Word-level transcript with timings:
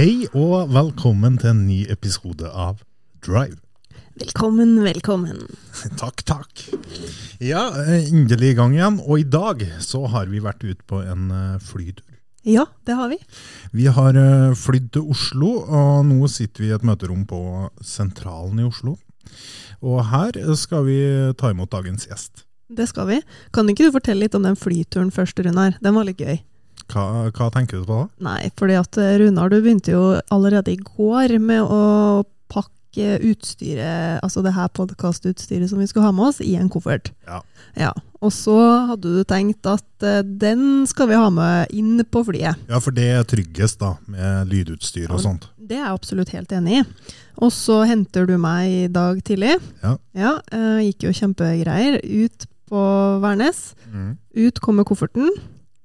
Hei 0.00 0.24
og 0.32 0.70
velkommen 0.72 1.34
til 1.36 1.50
en 1.50 1.58
ny 1.68 1.82
episode 1.92 2.48
av 2.48 2.78
Drive. 3.20 3.58
Velkommen, 4.16 4.78
velkommen. 4.80 5.42
Takk, 6.00 6.22
takk. 6.24 6.62
Ja, 7.44 7.66
endelig 8.08 8.54
i 8.54 8.56
gang 8.56 8.72
igjen. 8.78 8.96
Og 9.04 9.20
i 9.20 9.26
dag 9.28 9.60
så 9.84 10.06
har 10.08 10.32
vi 10.32 10.40
vært 10.40 10.64
ute 10.64 10.80
på 10.88 11.02
en 11.04 11.28
eh, 11.36 11.60
flytur. 11.60 12.16
Ja, 12.48 12.64
det 12.88 12.96
har 12.96 13.12
vi. 13.12 13.20
Vi 13.76 13.90
har 13.92 14.16
eh, 14.16 14.56
flydd 14.56 14.88
til 14.96 15.12
Oslo, 15.12 15.52
og 15.68 16.08
nå 16.08 16.32
sitter 16.32 16.64
vi 16.64 16.70
i 16.70 16.76
et 16.78 16.86
møterom 16.94 17.28
på 17.28 17.42
Sentralen 17.84 18.64
i 18.64 18.70
Oslo. 18.70 18.96
Og 19.84 20.00
her 20.14 20.40
skal 20.56 20.88
vi 20.88 21.00
ta 21.36 21.52
imot 21.52 21.76
dagens 21.76 22.08
gjest. 22.08 22.46
Det 22.72 22.88
skal 22.88 23.12
vi. 23.12 23.20
Kan 23.52 23.68
ikke 23.68 23.90
du 23.90 23.98
fortelle 24.00 24.24
litt 24.24 24.38
om 24.38 24.48
den 24.48 24.56
flyturen 24.56 25.12
først, 25.12 25.44
Runar? 25.44 25.76
Den 25.84 26.00
var 26.00 26.08
litt 26.08 26.24
gøy. 26.24 26.40
Hva, 26.90 27.30
hva 27.30 27.48
tenker 27.54 27.80
du 27.80 27.86
på 27.88 28.02
da? 28.02 28.08
Nei, 28.30 28.50
fordi 28.58 28.76
at 28.80 28.98
eh, 29.00 29.16
Runar, 29.22 29.50
du 29.52 29.60
begynte 29.60 29.94
jo 29.94 30.04
allerede 30.34 30.74
i 30.74 30.80
går 30.82 31.36
med 31.42 31.62
å 31.62 32.24
pakke 32.50 33.20
utstyret, 33.22 34.18
altså 34.24 34.42
det 34.42 34.56
her 34.56 34.70
podkastutstyret 34.74 35.70
som 35.70 35.78
vi 35.78 35.86
skulle 35.86 36.08
ha 36.08 36.14
med 36.14 36.32
oss, 36.32 36.40
i 36.42 36.56
en 36.58 36.70
koffert. 36.72 37.12
Ja. 37.28 37.40
Ja. 37.78 37.92
Og 38.20 38.32
så 38.34 38.56
hadde 38.90 39.14
du 39.14 39.22
tenkt 39.28 39.64
at 39.70 40.04
eh, 40.04 40.20
den 40.24 40.84
skal 40.90 41.08
vi 41.12 41.18
ha 41.20 41.30
med 41.32 41.70
inn 41.76 42.02
på 42.04 42.24
flyet. 42.26 42.60
Ja, 42.68 42.82
for 42.82 42.96
det 42.96 43.06
er 43.14 43.26
tryggest 43.28 43.80
da, 43.80 43.94
med 44.10 44.50
lydutstyr 44.50 45.12
og 45.14 45.22
sånt. 45.24 45.48
Det 45.56 45.78
er 45.78 45.86
jeg 45.86 45.94
absolutt 46.00 46.32
helt 46.34 46.52
enig 46.52 46.80
i. 46.80 46.84
Og 47.40 47.52
så 47.54 47.80
henter 47.88 48.26
du 48.28 48.34
meg 48.42 48.66
i 48.68 48.86
dag 48.92 49.22
tidlig. 49.24 49.54
Ja. 49.84 49.94
Ja, 50.18 50.34
eh, 50.52 50.82
gikk 50.88 51.06
jo 51.06 51.14
kjempegreier. 51.16 52.00
Ut 52.02 52.48
på 52.70 52.82
Værnes. 53.22 53.72
Mm. 53.90 54.12
Ut 54.44 54.60
kommer 54.62 54.86
kofferten, 54.86 55.30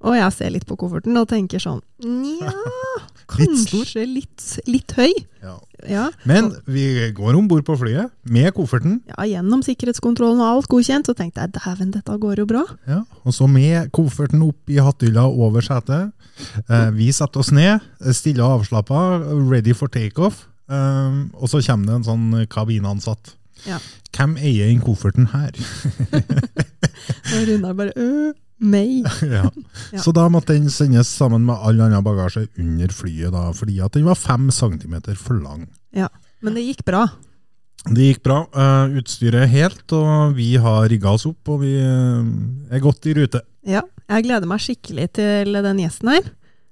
og 0.05 0.15
jeg 0.17 0.33
ser 0.35 0.53
litt 0.53 0.65
på 0.69 0.77
kofferten 0.79 1.17
og 1.17 1.27
tenker 1.31 1.61
sånn 1.61 1.81
Nja, 2.05 2.51
kanskje 3.31 4.03
litt, 4.05 4.43
litt 4.69 4.93
høy. 4.97 5.11
Ja. 5.41 5.55
Ja. 5.89 6.05
Men 6.29 6.51
vi 6.69 6.85
går 7.15 7.37
om 7.37 7.47
bord 7.49 7.65
på 7.67 7.75
flyet 7.77 8.13
med 8.29 8.51
kofferten. 8.57 8.99
ja, 9.11 9.25
gjennom 9.35 9.61
sikkerhetskontrollen 9.65 10.41
og 10.41 10.49
alt 10.59 10.69
godkjent, 10.71 11.09
så 11.09 11.15
tenkte 11.17 11.45
jeg 11.45 11.55
dæven, 11.57 11.93
dette 11.93 12.17
går 12.21 12.41
jo 12.41 12.47
bra. 12.49 12.63
Ja, 12.89 13.03
og 13.23 13.35
så 13.37 13.47
med 13.49 13.91
kofferten 13.95 14.43
opp 14.45 14.71
i 14.73 14.79
hatthylla 14.81 15.27
over 15.29 15.65
setet. 15.65 16.13
Eh, 16.67 16.89
vi 16.97 17.11
setter 17.15 17.41
oss 17.41 17.53
ned, 17.55 17.85
stille 18.17 18.43
og 18.45 18.61
avslappa, 18.61 19.01
ready 19.49 19.75
for 19.77 19.91
takeoff. 19.93 20.45
Um, 20.65 21.27
og 21.37 21.49
så 21.51 21.61
kommer 21.61 21.91
det 21.91 21.97
en 21.99 22.07
sånn 22.07 22.47
kabinansatt. 22.49 23.35
Ja. 23.69 23.77
Hvem 24.15 24.35
eier 24.41 24.71
den 24.71 24.81
kofferten 24.81 25.29
her? 25.33 25.53
Og 27.35 27.41
Runar 27.49 27.75
bare 27.77 27.93
øh, 27.99 28.33
meg. 28.61 29.07
ja. 29.37 29.49
Så 30.01 30.13
da 30.15 30.27
måtte 30.31 30.55
den 30.55 30.71
sendes 30.73 31.11
sammen 31.11 31.45
med 31.47 31.59
all 31.59 31.81
annen 31.83 32.05
bagasje 32.05 32.47
under 32.61 32.93
flyet, 32.95 33.33
da, 33.35 33.49
fordi 33.55 33.79
at 33.83 33.97
den 33.97 34.07
var 34.07 34.19
fem 34.19 34.49
centimeter 34.53 35.17
for 35.19 35.39
lang. 35.41 35.67
Ja. 35.95 36.09
Men 36.45 36.57
det 36.57 36.65
gikk 36.67 36.85
bra. 36.87 37.07
Det 37.85 38.07
gikk 38.09 38.23
bra. 38.25 38.39
Uh, 38.55 38.97
utstyret 38.99 39.45
er 39.45 39.51
helt, 39.51 39.85
og 39.93 40.33
vi 40.37 40.55
har 40.61 40.87
rigga 40.89 41.13
oss 41.13 41.27
opp, 41.29 41.53
og 41.53 41.61
vi 41.61 41.75
eh, 41.77 42.73
er 42.73 42.81
godt 42.81 43.05
i 43.09 43.13
rute. 43.17 43.43
Ja. 43.65 43.83
Jeg 44.05 44.27
gleder 44.27 44.45
meg 44.49 44.61
skikkelig 44.61 45.07
til 45.17 45.57
den 45.65 45.79
gjesten 45.81 46.11
her. 46.13 46.27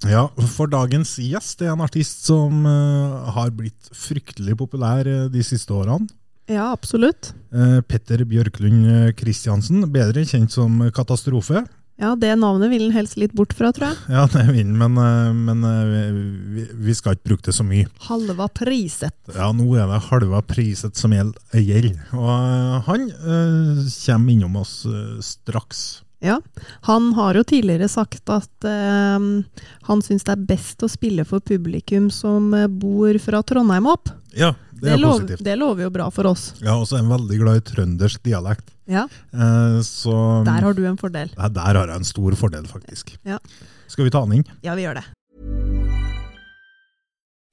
Ja, 0.05 0.27
for 0.53 0.69
dagens 0.69 1.15
gjest 1.17 1.63
er 1.63 1.71
en 1.71 1.81
artist 1.81 2.27
som 2.27 2.65
uh, 2.67 3.31
har 3.33 3.53
blitt 3.55 3.89
fryktelig 3.97 4.57
populær 4.59 5.07
de 5.33 5.45
siste 5.45 5.73
årene. 5.73 6.09
Ja, 6.51 6.71
absolutt. 6.71 7.31
Eh, 7.53 7.79
Petter 7.87 8.25
Bjørklund 8.27 9.15
Kristiansen, 9.19 9.85
bedre 9.93 10.25
kjent 10.27 10.51
som 10.51 10.81
Katastrofe. 10.95 11.63
Ja, 12.01 12.15
det 12.17 12.31
navnet 12.41 12.71
vil 12.71 12.87
han 12.87 12.95
helst 12.95 13.19
litt 13.21 13.35
bort 13.37 13.53
fra, 13.53 13.69
tror 13.71 13.91
jeg. 13.91 13.97
Ja, 14.15 14.23
det 14.33 14.47
vil 14.49 14.65
han, 14.65 14.77
men, 14.79 14.97
eh, 14.97 15.33
men 15.37 15.67
eh, 15.69 16.71
vi, 16.73 16.95
skal 16.97 17.15
ikke 17.15 17.29
bruke 17.29 17.45
det 17.47 17.55
så 17.55 17.65
mye. 17.67 17.85
Halva 18.07 18.47
priset. 18.49 19.15
Ja, 19.35 19.51
nå 19.53 19.67
er 19.77 19.91
det 19.91 20.01
halva 20.09 20.41
priset 20.47 20.97
som 20.99 21.13
gjelder. 21.13 21.91
Og 22.17 22.31
eh, 22.33 22.79
han 22.89 23.05
øh, 23.13 23.85
kommer 23.93 24.33
innom 24.33 24.57
oss 24.63 24.81
eh, 24.89 25.21
straks. 25.23 25.85
Ja, 26.23 26.39
han 26.87 27.11
har 27.17 27.35
jo 27.35 27.43
tidligere 27.43 27.89
sagt 27.91 28.31
at 28.31 28.67
øh, 28.67 29.29
han 29.89 30.03
syns 30.03 30.25
det 30.25 30.33
er 30.33 30.45
best 30.49 30.83
å 30.83 30.89
spille 30.89 31.27
for 31.27 31.43
publikum 31.45 32.09
som 32.15 32.53
eh, 32.57 32.69
bor 32.71 33.19
fra 33.21 33.43
Trondheim 33.45 33.89
opp. 33.91 34.09
Ja, 34.33 34.55
det 34.83 34.91
er 34.93 35.01
lov- 35.01 35.19
positivt. 35.19 35.43
det 35.47 35.57
lover 35.57 35.83
jo 35.87 35.89
bra 35.89 36.09
for 36.11 36.27
oss. 36.27 36.53
Ja, 36.61 36.75
og 36.75 36.85
så 36.87 36.99
er 36.99 37.07
veldig 37.07 37.39
glad 37.39 37.61
i 37.61 37.65
trøndersk 37.71 38.23
dialekt. 38.23 38.69
Ja, 38.87 39.05
Eh, 39.33 39.79
så 39.81 40.43
Der 40.45 40.61
har 40.61 40.73
du 40.73 40.83
en 40.85 40.97
fordel. 40.97 41.29
Ja, 41.37 41.47
Der 41.47 41.61
har 41.79 41.87
jeg 41.87 41.95
en 41.95 42.03
stor 42.03 42.35
fordel, 42.35 42.67
faktisk. 42.67 43.15
Ja. 43.25 43.37
Skal 43.87 44.03
vi 44.05 44.09
ta 44.09 44.21
den 44.25 44.33
inn? 44.33 44.45
Ja, 44.63 44.75
vi 44.75 44.81
gjør 44.83 44.95
det. 44.95 45.03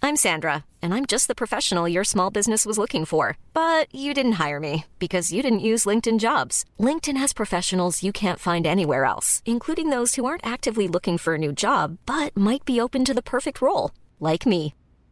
I'm 0.03 0.17
Sandra, 0.17 0.65
and 0.83 0.95
I'm 0.95 1.05
just 1.05 1.29
the 1.29 1.35
professional 1.35 1.87
your 1.87 2.05
small 2.05 2.31
business 2.31 2.65
was 2.65 2.79
looking 2.79 3.05
for. 3.05 3.37
But 3.53 3.87
you 3.95 4.15
didn't 4.15 4.41
hire 4.45 4.59
me 4.59 4.85
because 4.99 5.31
you 5.31 5.43
didn't 5.43 5.61
use 5.61 5.85
LinkedIn 5.85 6.19
jobs. 6.19 6.65
LinkedIn 6.81 7.19
has 7.19 7.35
professionals 7.35 8.03
you 8.03 8.11
can't 8.11 8.39
find 8.41 8.67
anywhere 8.67 9.05
else, 9.05 9.43
including 9.45 9.91
those 9.91 10.15
who 10.17 10.25
aren't 10.25 10.45
actively 10.47 10.89
looking 10.89 11.19
for 11.19 11.35
a 11.35 11.39
new 11.39 11.53
job 11.53 11.99
but 12.07 12.35
might 12.35 12.65
be 12.65 12.81
open 12.81 13.05
to 13.05 13.13
the 13.15 13.23
perfect 13.23 13.61
role, 13.61 13.91
like 14.19 14.47
me. 14.49 14.73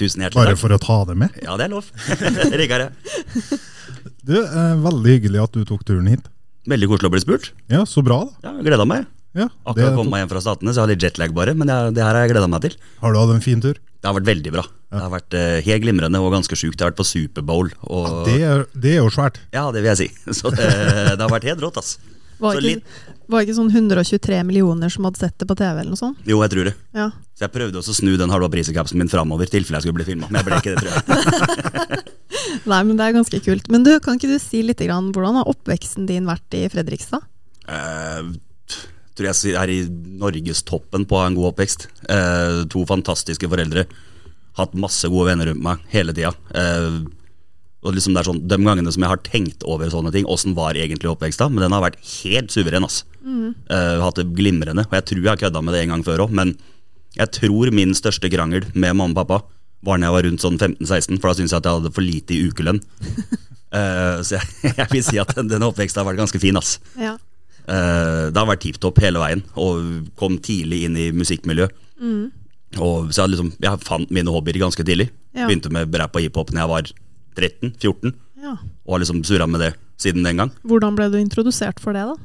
Tusen 0.00 0.24
hjertelig 0.24 0.40
Bare 0.40 0.54
takk. 0.54 0.60
for 0.64 0.74
å 0.74 0.78
ta 0.82 0.96
det 1.10 1.16
med. 1.20 1.34
Ja, 1.44 1.56
det 1.60 1.68
er 1.68 1.74
lov. 1.76 1.90
Rigger 2.58 2.82
jeg. 2.86 3.58
Du, 4.24 4.36
eh, 4.42 4.74
Veldig 4.84 5.12
hyggelig 5.18 5.42
at 5.44 5.52
du 5.54 5.64
tok 5.68 5.84
turen 5.86 6.08
hit. 6.10 6.24
Veldig 6.70 6.88
koselig 6.90 7.10
å 7.10 7.14
bli 7.14 7.20
spurt. 7.22 7.50
Ja, 7.70 7.84
Så 7.86 8.02
bra, 8.04 8.22
da. 8.42 8.48
Ja, 8.48 8.54
Gleda 8.64 8.86
meg. 8.88 9.06
Ja, 9.34 9.48
Akkurat 9.66 9.96
kommet 9.98 10.12
meg 10.14 10.20
hjem 10.22 10.30
fra 10.30 10.40
Statene, 10.44 10.70
så 10.70 10.78
jeg 10.78 10.84
har 10.84 10.90
litt 10.92 11.02
jetlag 11.04 11.32
bare. 11.34 11.54
Men 11.58 11.70
jeg, 11.70 11.94
det 11.96 12.04
her 12.06 12.14
har 12.14 12.22
jeg 12.22 12.30
gleda 12.36 12.46
meg 12.52 12.62
til. 12.62 12.76
Har 13.02 13.12
du 13.14 13.18
hatt 13.18 13.32
en 13.34 13.42
fin 13.42 13.62
tur? 13.62 13.74
Det 13.82 14.06
har 14.06 14.14
vært 14.14 14.28
veldig 14.28 14.52
bra. 14.54 14.62
Det 14.94 15.00
har 15.02 15.10
vært 15.10 15.34
eh, 15.34 15.56
helt 15.66 15.82
glimrende 15.82 16.20
og 16.22 16.30
ganske 16.36 16.54
sjukt. 16.58 16.76
Jeg 16.78 16.84
har 16.86 16.92
vært 16.92 17.00
på 17.00 17.06
Superbowl. 17.08 17.72
Og, 17.88 18.08
Det 18.28 18.36
er, 18.46 18.62
det 18.78 18.92
er 18.94 19.00
jo 19.02 19.10
svært. 19.14 19.40
ja, 19.54 19.64
det 19.74 19.82
vil 19.82 19.90
jeg 19.90 20.02
si. 20.04 20.08
Så 20.38 20.52
det, 20.54 20.68
det 20.70 21.18
har 21.18 21.32
vært 21.34 21.48
helt 21.50 21.64
rått, 21.66 21.80
ass. 21.82 21.96
Var 22.42 22.58
Så 22.60 22.62
ikke, 22.62 23.13
var 23.26 23.40
det 23.40 23.48
ikke 23.48 23.56
sånn 23.58 23.72
123 23.72 24.40
millioner 24.46 24.92
som 24.92 25.06
hadde 25.08 25.20
sett 25.22 25.36
det 25.40 25.48
på 25.48 25.56
TV, 25.58 25.80
eller 25.80 25.92
noe 25.92 26.00
sånt? 26.00 26.20
Jo, 26.28 26.40
jeg 26.44 26.52
tror 26.52 26.68
det. 26.68 26.74
Ja. 26.96 27.10
Så 27.34 27.46
jeg 27.46 27.54
prøvde 27.54 27.80
også 27.80 27.94
å 27.94 27.98
snu 27.98 28.14
den 28.20 28.32
halva 28.32 28.50
prisekapsen 28.52 29.00
min 29.00 29.10
framover, 29.12 29.48
i 29.48 29.54
tilfelle 29.54 29.80
jeg 29.80 29.86
skulle 29.86 30.00
bli 30.00 30.08
filma. 30.08 30.30
Men 30.30 30.40
jeg 30.40 30.48
ble 30.48 30.60
ikke 30.60 30.74
det, 30.74 30.82
tror 30.82 30.92
jeg. 30.92 32.02
Nei, 32.70 32.80
men 32.86 32.96
det 32.98 33.06
er 33.06 33.16
ganske 33.16 33.40
kult. 33.44 33.70
Men 33.72 33.86
du, 33.86 33.92
kan 34.04 34.18
ikke 34.18 34.32
du 34.32 34.38
si 34.42 34.62
litt 34.64 34.82
grann, 34.84 35.12
hvordan 35.14 35.40
har 35.40 35.50
oppveksten 35.50 36.08
din 36.10 36.28
vært 36.28 36.56
i 36.56 36.64
Fredrikstad? 36.72 37.24
Uh, 37.64 38.34
tror 39.16 39.30
jeg 39.30 39.54
er 39.58 39.72
i 39.72 39.80
norgestoppen 40.20 41.06
på 41.08 41.16
å 41.18 41.22
ha 41.22 41.30
en 41.30 41.38
god 41.38 41.52
oppvekst. 41.52 41.88
Uh, 42.08 42.64
to 42.70 42.84
fantastiske 42.88 43.48
foreldre. 43.50 43.86
Hatt 44.58 44.74
masse 44.78 45.08
gode 45.10 45.32
venner 45.32 45.50
rundt 45.50 45.64
meg 45.64 45.82
hele 45.90 46.14
tida. 46.14 46.30
Eh, 46.54 47.00
og 47.84 47.96
liksom 47.96 48.14
det 48.16 48.22
er 48.22 48.28
sånn, 48.30 48.42
De 48.48 48.56
gangene 48.56 48.92
som 48.92 49.04
jeg 49.04 49.12
har 49.12 49.20
tenkt 49.26 49.64
over 49.68 49.90
sånne 49.92 50.12
ting, 50.14 50.28
åssen 50.30 50.56
var 50.56 50.78
egentlig 50.78 51.10
oppveksta, 51.10 51.50
men 51.52 51.66
den 51.66 51.74
har 51.76 51.84
vært 51.84 52.00
helt 52.22 52.54
suveren. 52.54 52.86
ass. 52.86 53.02
Eh, 53.24 54.00
hatt 54.00 54.20
det 54.20 54.30
glimrende. 54.36 54.86
Og 54.88 54.96
jeg 54.96 55.06
tror 55.10 55.20
jeg 55.20 55.32
har 55.32 55.42
kødda 55.42 55.62
med 55.64 55.76
det 55.76 55.82
en 55.84 55.92
gang 55.94 56.04
før 56.06 56.24
òg, 56.26 56.32
men 56.32 56.54
jeg 57.14 57.30
tror 57.36 57.70
min 57.76 57.92
største 57.94 58.30
krangel 58.32 58.64
med 58.74 58.96
mamma 58.96 59.12
og 59.12 59.20
pappa 59.20 59.42
var 59.84 60.00
når 60.00 60.08
jeg 60.08 60.16
var 60.16 60.26
rundt 60.26 60.44
sånn 60.44 60.56
15-16, 60.58 61.20
for 61.20 61.28
da 61.28 61.36
syntes 61.36 61.52
jeg 61.52 61.60
at 61.60 61.68
jeg 61.68 61.78
hadde 61.78 61.92
for 61.94 62.04
lite 62.04 62.34
i 62.34 62.40
ukelønn. 62.48 62.80
uh, 62.80 64.18
så 64.26 64.38
jeg, 64.38 64.72
jeg 64.78 64.88
vil 64.94 65.04
si 65.04 65.20
at 65.20 65.34
den, 65.36 65.50
den 65.52 65.66
oppveksten 65.66 66.00
har 66.00 66.08
vært 66.08 66.22
ganske 66.24 66.40
fin. 66.40 66.56
ass. 66.56 66.78
Ja. 66.96 67.18
Uh, 67.68 68.32
det 68.32 68.40
har 68.40 68.48
vært 68.48 68.64
tipp 68.64 68.80
topp 68.80 69.02
hele 69.04 69.20
veien, 69.20 69.44
og 69.60 70.08
kom 70.20 70.40
tidlig 70.40 70.86
inn 70.88 70.96
i 70.96 71.10
musikkmiljø. 71.16 71.68
Og 72.82 73.12
så 73.14 73.22
jeg, 73.22 73.34
liksom, 73.34 73.52
jeg 73.62 73.84
fant 73.86 74.10
mine 74.14 74.32
hobbyer 74.32 74.58
ganske 74.64 74.82
tidlig. 74.82 75.10
Ja. 75.36 75.46
Begynte 75.46 75.70
med 75.72 75.94
rap 76.00 76.16
og 76.16 76.24
hiphop 76.24 76.50
da 76.50 76.64
jeg 76.64 76.72
var 76.72 76.90
13-14, 77.34 78.14
ja. 78.44 78.54
og 78.86 78.96
har 78.96 79.04
liksom 79.04 79.24
surra 79.26 79.48
med 79.50 79.62
det 79.64 79.72
siden 80.00 80.26
den 80.26 80.42
gang. 80.42 80.54
Hvordan 80.66 80.96
ble 80.98 81.10
du 81.12 81.18
introdusert 81.20 81.82
for 81.82 81.96
det, 81.96 82.06
da? 82.08 82.16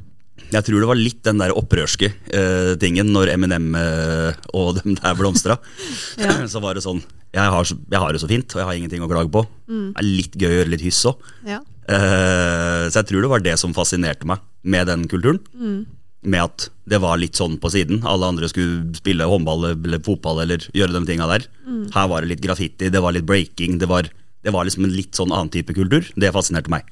Jeg 0.50 0.66
tror 0.66 0.82
det 0.82 0.90
var 0.90 0.98
litt 0.98 1.20
den 1.28 1.42
der 1.42 1.54
opprørske 1.58 2.10
uh, 2.10 2.74
tingen 2.82 3.12
når 3.14 3.34
Eminem 3.36 3.74
uh, 3.76 4.32
og 4.56 4.80
dem 4.80 4.96
der 4.98 5.18
blomstra. 5.20 5.60
Ja. 6.20 6.34
så 6.52 6.62
var 6.64 6.76
det 6.76 6.84
sånn 6.84 7.02
jeg 7.30 7.46
har, 7.54 7.68
jeg 7.70 8.02
har 8.02 8.14
det 8.14 8.22
så 8.24 8.30
fint, 8.30 8.56
og 8.56 8.62
jeg 8.62 8.66
har 8.66 8.78
ingenting 8.80 9.04
å 9.06 9.10
klage 9.10 9.30
på. 9.30 9.44
Mm. 9.70 9.92
Det 9.94 10.02
er 10.02 10.08
litt 10.08 10.38
gøy 10.40 10.50
å 10.50 10.58
gjøre 10.58 10.72
litt 10.74 10.86
hyss 10.88 11.04
òg. 11.12 11.28
Ja. 11.46 11.60
Uh, 11.86 12.90
så 12.90 13.02
jeg 13.02 13.10
tror 13.12 13.26
det 13.26 13.32
var 13.32 13.44
det 13.46 13.56
som 13.62 13.76
fascinerte 13.76 14.28
meg 14.30 14.42
med 14.66 14.90
den 14.90 15.06
kulturen. 15.12 15.40
Mm. 15.54 15.84
Med 16.30 16.42
at 16.48 16.66
det 16.90 17.00
var 17.04 17.20
litt 17.22 17.38
sånn 17.38 17.60
på 17.62 17.70
siden. 17.72 18.02
Alle 18.10 18.32
andre 18.34 18.50
skulle 18.52 18.98
spille 18.98 19.28
håndball 19.30 19.70
eller 19.72 20.02
fotball 20.04 20.42
eller 20.44 20.66
gjøre 20.74 20.98
de 20.98 21.04
tinga 21.08 21.30
der. 21.30 21.46
Mm. 21.68 21.86
Her 21.94 22.10
var 22.12 22.26
det 22.26 22.34
litt 22.34 22.44
graffiti, 22.44 22.90
det 22.90 23.04
var 23.04 23.14
litt 23.16 23.30
breaking. 23.30 23.78
Det 23.82 23.90
var, 23.92 24.10
det 24.46 24.54
var 24.56 24.68
liksom 24.68 24.88
en 24.88 24.96
litt 24.96 25.18
sånn 25.18 25.34
annen 25.36 25.52
type 25.54 25.76
kultur. 25.76 26.08
Det 26.16 26.32
fascinerte 26.36 26.72
meg. 26.74 26.88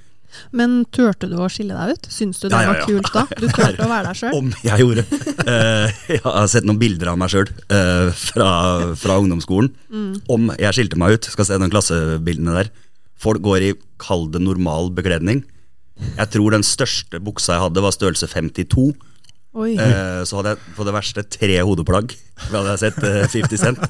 Men 0.52 0.82
turte 0.94 1.30
du 1.32 1.38
å 1.40 1.48
skille 1.50 1.74
deg 1.74 1.96
ut? 1.96 2.08
Syns 2.12 2.42
du 2.42 2.50
det 2.50 2.58
Ja, 2.58 2.66
ja, 2.68 2.74
var 2.74 2.82
kult 2.86 3.14
da? 3.16 3.24
Du 3.40 3.48
turte 3.56 3.86
å 3.86 3.90
være 3.90 4.10
deg 4.12 4.20
sjøl? 4.20 4.36
Om 4.38 4.50
jeg 4.68 4.84
gjorde. 4.84 5.06
Eh, 5.48 6.02
jeg 6.12 6.24
har 6.26 6.50
sett 6.52 6.68
noen 6.68 6.82
bilder 6.82 7.14
av 7.14 7.22
meg 7.22 7.32
sjøl 7.32 7.48
fra, 8.20 8.50
fra 9.00 9.20
ungdomsskolen. 9.24 9.72
Om 10.28 10.52
jeg 10.60 10.76
skilte 10.76 11.00
meg 11.00 11.16
ut. 11.16 11.30
Skal 11.32 11.48
se 11.48 11.60
den 11.62 11.72
klassebildene 11.74 12.58
der. 12.60 12.74
Folk 13.18 13.42
går 13.46 13.70
i 13.70 13.76
kall 14.04 14.28
det 14.34 14.44
normal 14.44 14.92
bekledning. 14.94 15.46
Jeg 15.98 16.30
tror 16.36 16.54
den 16.54 16.66
største 16.66 17.20
buksa 17.24 17.56
jeg 17.56 17.64
hadde, 17.64 17.82
var 17.82 17.96
størrelse 17.96 18.28
52. 18.30 18.92
Oi. 19.58 19.72
Eh, 19.82 20.22
så 20.28 20.38
hadde 20.38 20.54
jeg 20.54 20.76
på 20.78 20.86
det 20.86 20.94
verste 20.94 21.24
tre 21.34 21.56
hodeplagg. 21.66 22.14
Da 22.52 22.60
hadde 22.60 22.76
jeg 22.76 22.82
sett 22.84 23.00
eh, 23.08 23.24
50 23.32 23.62
Cent. 23.64 23.82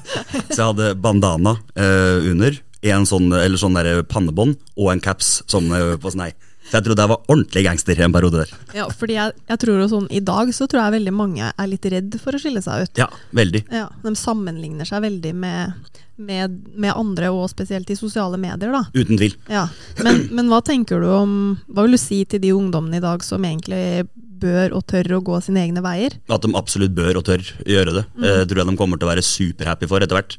Så 0.48 0.56
jeg 0.56 0.64
hadde 0.70 0.94
bandana 1.04 1.58
eh, 1.76 2.30
under, 2.30 2.56
en 2.82 3.06
sånn, 3.08 3.32
eller 3.34 3.58
sånn 3.58 3.74
der 3.78 4.02
pannebånd 4.06 4.58
og 4.78 4.92
en 4.92 5.00
caps 5.02 5.40
sånn 5.50 5.72
eh, 5.74 5.96
på 5.98 6.12
snei. 6.14 6.32
Så 6.68 6.76
jeg 6.76 6.84
trodde 6.84 7.00
jeg 7.00 7.08
var 7.14 7.22
ordentlig 7.32 7.62
gangster 7.64 7.96
i 7.96 8.04
en 8.04 8.12
periode 8.12 8.42
der. 8.42 8.50
Ja, 8.76 8.86
fordi 8.92 9.14
jeg, 9.16 9.32
jeg 9.48 9.60
tror 9.62 9.78
også, 9.80 9.94
sånn, 9.94 10.08
I 10.12 10.20
dag 10.20 10.50
så 10.52 10.66
tror 10.68 10.82
jeg 10.82 10.94
veldig 10.98 11.14
mange 11.16 11.48
er 11.48 11.70
litt 11.70 11.86
redd 11.88 12.18
for 12.20 12.36
å 12.36 12.40
skille 12.42 12.60
seg 12.60 12.84
ut. 12.84 13.00
Ja, 13.00 13.06
veldig. 13.32 13.62
Ja, 13.72 13.86
De 14.04 14.12
sammenligner 14.20 14.84
seg 14.88 15.00
veldig 15.06 15.32
med, 15.32 15.94
med, 16.20 16.58
med 16.76 16.92
andre, 16.92 17.30
og 17.32 17.48
spesielt 17.48 17.88
i 17.88 17.96
sosiale 17.96 18.36
medier. 18.36 18.74
da. 18.74 18.82
Uten 18.92 19.16
tvil. 19.16 19.38
Ja. 19.48 19.64
Men, 20.04 20.26
men 20.36 20.52
hva 20.52 20.60
tenker 20.66 21.00
du 21.00 21.08
om 21.16 21.32
Hva 21.72 21.86
vil 21.86 21.96
du 21.96 22.02
si 22.02 22.20
til 22.28 22.42
de 22.44 22.52
ungdommene 22.52 23.00
i 23.00 23.04
dag 23.06 23.24
som 23.24 23.48
egentlig 23.48 24.04
bør 24.38 24.76
og 24.76 24.84
tør 24.92 25.16
å 25.16 25.22
gå 25.24 25.40
sine 25.42 25.64
egne 25.64 25.80
veier? 25.82 26.18
At 26.28 26.44
de 26.44 26.52
absolutt 26.54 26.92
bør 26.94 27.22
og 27.22 27.24
tør 27.30 27.48
gjøre 27.64 27.96
det. 27.96 28.04
Eh, 28.20 28.44
tror 28.44 28.60
jeg 28.60 28.68
de 28.68 28.76
kommer 28.78 29.00
til 29.00 29.08
å 29.08 29.14
være 29.14 29.24
superhappy 29.24 29.88
for 29.88 30.04
etter 30.04 30.20
hvert. 30.20 30.36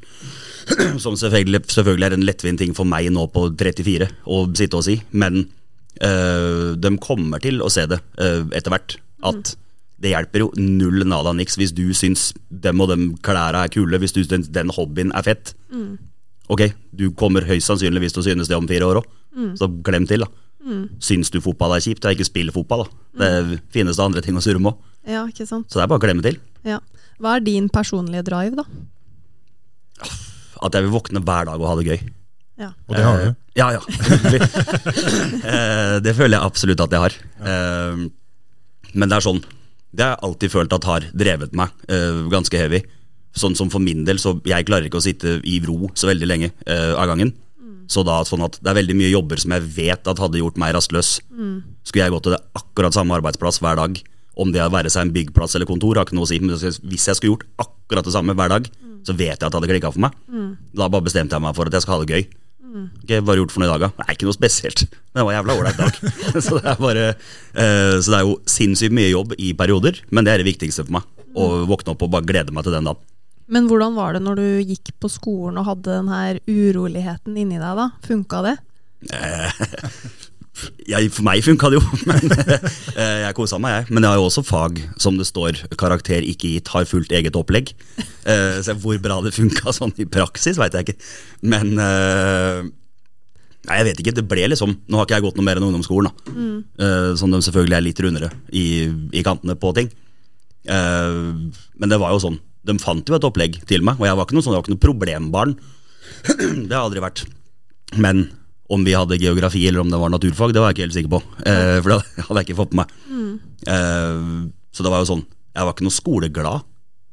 Som 1.04 1.16
selvfølgelig, 1.18 1.64
selvfølgelig 1.72 2.06
er 2.08 2.16
en 2.16 2.26
lettvint 2.26 2.60
ting 2.62 2.74
for 2.76 2.88
meg 2.88 3.08
nå 3.14 3.26
på 3.32 3.46
34 3.58 4.08
å 4.26 4.42
sitte 4.58 4.78
og 4.78 4.86
si, 4.86 4.98
men 5.10 5.42
øh, 6.04 6.76
de 6.80 6.92
kommer 7.02 7.42
til 7.42 7.62
å 7.64 7.70
se 7.72 7.86
det 7.90 8.00
øh, 8.20 8.46
etter 8.56 8.74
hvert. 8.74 8.96
At 9.26 9.54
det 10.00 10.14
hjelper 10.14 10.46
jo 10.46 10.50
null 10.56 11.04
nada 11.08 11.32
niks 11.36 11.58
hvis 11.60 11.74
du 11.76 11.90
syns 11.96 12.30
dem 12.48 12.80
og 12.80 12.88
dem 12.92 13.10
klærne 13.24 13.66
er 13.66 13.72
kule, 13.72 14.00
hvis 14.00 14.16
du 14.16 14.22
syns 14.24 14.48
den 14.52 14.72
hobbyen 14.72 15.12
er 15.16 15.26
fett. 15.26 15.54
Ok, 16.50 16.70
du 16.96 17.10
kommer 17.14 17.44
høyst 17.46 17.68
sannsynligvis 17.68 18.16
til 18.16 18.24
å 18.24 18.26
synes 18.26 18.48
det 18.50 18.56
om 18.56 18.68
fire 18.70 18.88
år 18.88 19.02
òg, 19.02 19.10
så 19.60 19.68
glem 19.86 20.08
til, 20.10 20.24
da. 20.24 20.30
Syns 21.04 21.30
du 21.32 21.38
fotball 21.44 21.76
er 21.76 21.84
kjipt, 21.84 22.04
ja, 22.04 22.14
ikke 22.16 22.26
spiller 22.26 22.56
fotball, 22.56 22.86
da. 22.86 22.88
Det 23.20 23.60
finnes 23.76 24.00
det 24.00 24.06
andre 24.06 24.24
ting 24.24 24.40
å 24.40 24.42
surre 24.44 24.58
med 24.62 24.72
òg. 24.72 24.80
Ja? 25.08 25.26
Så 25.30 25.78
det 25.78 25.84
er 25.84 25.92
bare 25.92 26.00
å 26.00 26.02
klemme 26.02 26.24
til. 26.24 26.40
Ja. 26.66 26.80
Hva 27.20 27.36
er 27.36 27.44
din 27.44 27.68
personlige 27.72 28.24
drive, 28.30 28.56
da? 28.64 30.08
At 30.62 30.74
jeg 30.76 30.86
vil 30.86 30.92
våkne 30.94 31.22
hver 31.24 31.48
dag 31.48 31.60
og 31.60 31.68
ha 31.70 31.76
det 31.80 31.86
gøy. 31.88 32.00
Ja. 32.60 32.70
Og 32.88 32.96
det 32.96 33.04
har 33.06 33.16
du. 33.22 33.28
Eh, 33.30 33.36
Ja, 33.56 33.70
ja. 33.74 33.80
Eh, 35.50 35.96
det 36.04 36.12
føler 36.16 36.36
jeg 36.38 36.46
absolutt 36.46 36.80
at 36.84 36.92
jeg 36.94 37.02
har. 37.02 37.14
Eh, 37.40 38.02
men 38.94 39.08
det 39.10 39.16
er 39.16 39.24
sånn 39.24 39.40
Det 39.94 40.04
har 40.04 40.12
jeg 40.16 40.24
alltid 40.28 40.52
følt 40.52 40.74
at 40.76 40.86
har 40.86 41.06
drevet 41.16 41.54
meg 41.56 41.72
eh, 41.90 42.20
ganske 42.30 42.58
heavy. 42.60 42.82
Sånn 43.34 43.56
som 43.58 43.70
for 43.72 43.82
min 43.82 44.04
del, 44.06 44.18
så 44.22 44.36
jeg 44.46 44.66
klarer 44.68 44.86
ikke 44.88 45.00
å 45.00 45.04
sitte 45.04 45.38
i 45.46 45.56
ro 45.66 45.90
så 45.98 46.10
veldig 46.10 46.28
lenge 46.30 46.50
eh, 46.66 46.92
av 46.94 47.08
gangen. 47.10 47.32
Så 47.90 48.04
da 48.06 48.20
sånn 48.26 48.44
at 48.46 48.60
det 48.62 48.70
er 48.70 48.76
veldig 48.78 48.94
mye 49.00 49.10
jobber 49.10 49.40
som 49.42 49.50
jeg 49.56 49.66
vet 49.74 50.06
at 50.06 50.20
hadde 50.22 50.38
gjort 50.38 50.58
meg 50.62 50.76
rastløs. 50.76 51.16
Skulle 51.82 52.04
jeg 52.06 52.14
gått 52.14 52.28
til 52.28 52.36
det 52.36 52.42
akkurat 52.58 52.94
samme 52.94 53.16
arbeidsplass 53.18 53.58
hver 53.64 53.80
dag, 53.80 53.98
om 54.38 54.52
det 54.54 54.62
å 54.62 54.70
være 54.70 54.92
seg 54.94 55.08
en 55.08 55.14
byggplass 55.16 55.56
eller 55.58 55.66
kontor, 55.66 55.98
har 55.98 56.06
ikke 56.06 56.14
noe 56.18 56.28
å 56.28 56.30
si. 56.30 56.38
Men 56.38 56.54
hvis 56.54 57.08
jeg 57.10 57.18
skulle 57.18 57.32
gjort 57.34 57.48
akkurat 57.66 58.06
det 58.06 58.14
samme 58.14 58.36
hver 58.38 58.52
dag, 58.54 58.68
så 59.06 59.16
vet 59.16 59.32
jeg 59.32 59.40
at 59.40 59.48
det 59.48 59.56
hadde 59.58 59.70
klikka 59.70 59.92
for 59.94 60.04
meg. 60.06 60.16
Da 60.76 60.88
bare 60.88 61.06
bestemte 61.06 61.36
jeg 61.36 61.44
meg 61.44 61.56
for 61.56 61.70
at 61.70 61.76
jeg 61.76 61.86
skal 61.86 61.96
ha 61.98 62.04
det 62.04 62.14
gøy. 62.14 62.28
Ok, 62.70 63.10
Hva 63.10 63.32
har 63.32 63.38
du 63.38 63.42
gjort 63.42 63.54
for 63.54 63.62
noe 63.62 63.68
i 63.68 63.72
dag, 63.72 63.82
da? 63.82 64.04
Nei, 64.04 64.14
ikke 64.14 64.28
noe 64.28 64.36
spesielt. 64.36 64.84
Men 65.10 65.20
det 65.20 65.26
var 65.26 65.32
en 65.32 65.38
jævla 65.40 65.56
ålreit 65.58 65.80
dag. 65.80 65.96
så, 66.46 66.58
det 66.62 66.74
bare, 66.78 67.06
uh, 67.58 67.96
så 67.98 68.12
det 68.12 68.18
er 68.20 68.26
jo 68.28 68.36
sinnssykt 68.50 68.94
mye 68.94 69.10
jobb 69.10 69.34
i 69.38 69.52
perioder, 69.58 69.98
men 70.14 70.26
det 70.26 70.34
er 70.34 70.42
det 70.42 70.50
viktigste 70.52 70.86
for 70.86 71.00
meg. 71.00 71.08
Å 71.34 71.48
våkne 71.70 71.94
opp 71.94 72.04
og 72.06 72.12
bare 72.14 72.28
glede 72.28 72.54
meg 72.54 72.66
til 72.66 72.76
den 72.76 72.86
dagen. 72.90 73.06
Men 73.50 73.66
hvordan 73.66 73.96
var 73.96 74.14
det 74.14 74.22
når 74.22 74.38
du 74.38 74.48
gikk 74.62 74.92
på 75.02 75.10
skolen 75.10 75.58
og 75.58 75.66
hadde 75.66 75.90
den 75.90 76.10
her 76.12 76.38
uroligheten 76.46 77.34
inni 77.34 77.58
deg, 77.58 77.80
da? 77.80 77.88
Funka 78.06 78.44
det? 78.46 78.56
Jeg, 80.90 81.08
for 81.14 81.24
meg 81.24 81.40
funka 81.46 81.68
det 81.70 81.78
jo, 81.78 81.84
men 82.10 82.32
eh, 82.34 83.20
jeg 83.22 83.36
kosa 83.38 83.56
meg, 83.62 83.76
jeg. 83.78 83.94
Men 83.94 84.02
jeg 84.04 84.10
har 84.12 84.18
jo 84.18 84.26
også 84.26 84.42
fag 84.44 84.80
som 85.00 85.16
det 85.16 85.24
står 85.28 85.60
'karakter 85.78 86.26
ikke 86.26 86.50
gitt', 86.56 86.68
har 86.74 86.84
fullt 86.90 87.12
eget 87.16 87.36
opplegg. 87.38 87.70
Eh, 88.26 88.58
Så 88.60 88.74
hvor 88.82 88.98
bra 89.00 89.20
det 89.22 89.32
funka 89.36 89.72
sånn 89.72 89.94
i 90.02 90.04
praksis, 90.10 90.58
veit 90.58 90.74
jeg 90.74 90.88
ikke. 90.90 90.98
Men 91.42 91.78
eh, 91.78 92.62
Nei, 93.68 93.76
jeg 93.76 93.84
vet 93.90 93.98
ikke. 94.00 94.14
Det 94.16 94.24
ble 94.28 94.46
liksom 94.48 94.70
Nå 94.88 94.96
har 94.96 95.04
ikke 95.04 95.18
jeg 95.18 95.22
gått 95.26 95.36
noe 95.36 95.44
mer 95.44 95.58
enn 95.60 95.66
ungdomsskolen, 95.68 96.08
da. 96.10 96.32
Eh, 96.80 97.14
Som 97.20 97.30
de 97.30 97.40
selvfølgelig 97.44 97.76
er 97.76 97.84
litt 97.84 98.00
rundere 98.00 98.30
i, 98.52 98.88
i 99.12 99.22
kantene 99.22 99.54
på 99.54 99.72
ting. 99.76 99.90
Eh, 100.66 101.20
Men 101.78 101.88
det 101.92 101.98
var 102.00 102.10
jo 102.16 102.20
sånn. 102.24 102.38
De 102.66 102.76
fant 102.80 103.06
jo 103.08 103.14
et 103.16 103.24
opplegg 103.24 103.60
til 103.68 103.82
meg, 103.86 104.00
og 104.00 104.04
jeg 104.08 104.16
var 104.16 104.26
ikke 104.26 104.34
noe, 104.36 104.42
sånn, 104.44 104.52
jeg 104.56 104.60
var 104.60 104.66
ikke 104.66 104.74
noe 104.76 104.86
problembarn. 104.88 105.54
det 106.68 106.72
har 106.74 106.80
jeg 106.82 106.86
aldri 106.90 107.00
vært. 107.04 107.22
Men 107.96 108.26
om 108.70 108.84
vi 108.86 108.94
hadde 108.94 109.18
geografi 109.18 109.64
eller 109.68 109.82
om 109.82 109.90
det 109.90 109.98
var 109.98 110.12
naturfag, 110.14 110.52
det 110.54 110.62
var 110.62 110.70
jeg 110.70 110.78
ikke 110.78 110.86
helt 110.86 110.96
sikker 110.98 111.12
på. 111.16 111.20
Eh, 111.44 111.76
for 111.82 111.92
det 111.94 112.00
hadde 112.28 112.40
jeg 112.42 112.48
ikke 112.48 112.58
fått 112.62 112.74
med 112.78 112.86
meg. 112.86 113.38
Eh, 113.66 114.24
så 114.70 114.84
det 114.86 114.92
var 114.92 115.02
jo 115.02 115.08
sånn 115.10 115.24
Jeg 115.56 115.66
var 115.66 115.74
ikke 115.74 115.86
noe 115.88 115.96
skoleglad. 115.96 116.66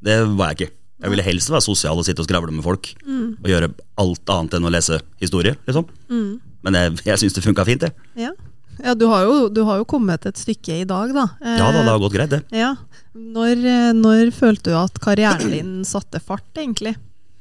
Det 0.05 0.17
var 0.37 0.51
jeg 0.53 0.59
ikke. 0.59 0.73
Jeg 1.01 1.13
ville 1.13 1.25
helst 1.25 1.49
være 1.53 1.65
sosial 1.65 1.97
og 1.99 2.05
sitte 2.05 2.21
og 2.23 2.27
skravle 2.29 2.53
med 2.53 2.65
folk. 2.65 2.91
Og 3.07 3.49
gjøre 3.49 3.71
alt 4.01 4.31
annet 4.33 4.55
enn 4.57 4.67
å 4.69 4.73
lese 4.73 4.99
historie, 5.21 5.55
liksom. 5.67 5.85
Men 6.65 6.77
jeg, 6.77 6.95
jeg 7.05 7.21
syns 7.21 7.35
det 7.37 7.43
funka 7.45 7.65
fint, 7.67 7.81
det. 7.85 7.91
Ja. 8.17 8.31
Ja, 8.77 8.93
du 8.93 9.07
har, 9.09 9.23
jo, 9.25 9.47
du 9.49 9.63
har 9.65 9.79
jo 9.81 9.85
kommet 9.89 10.25
et 10.29 10.37
stykke 10.37 10.75
i 10.83 10.85
dag, 10.85 11.09
da. 11.15 11.23
Eh, 11.41 11.55
Ja 11.57 11.71
da, 11.73 11.81
det 11.81 11.89
har 11.95 12.01
gått 12.01 12.13
greit, 12.13 12.29
det. 12.33 12.43
Ja. 12.53 12.75
Når, 13.17 13.61
eh, 13.65 13.91
når 13.97 14.29
følte 14.37 14.69
du 14.69 14.77
at 14.77 14.99
karrieren 15.01 15.49
din 15.53 15.71
satte 15.85 16.21
fart, 16.21 16.45
egentlig? 16.61 16.93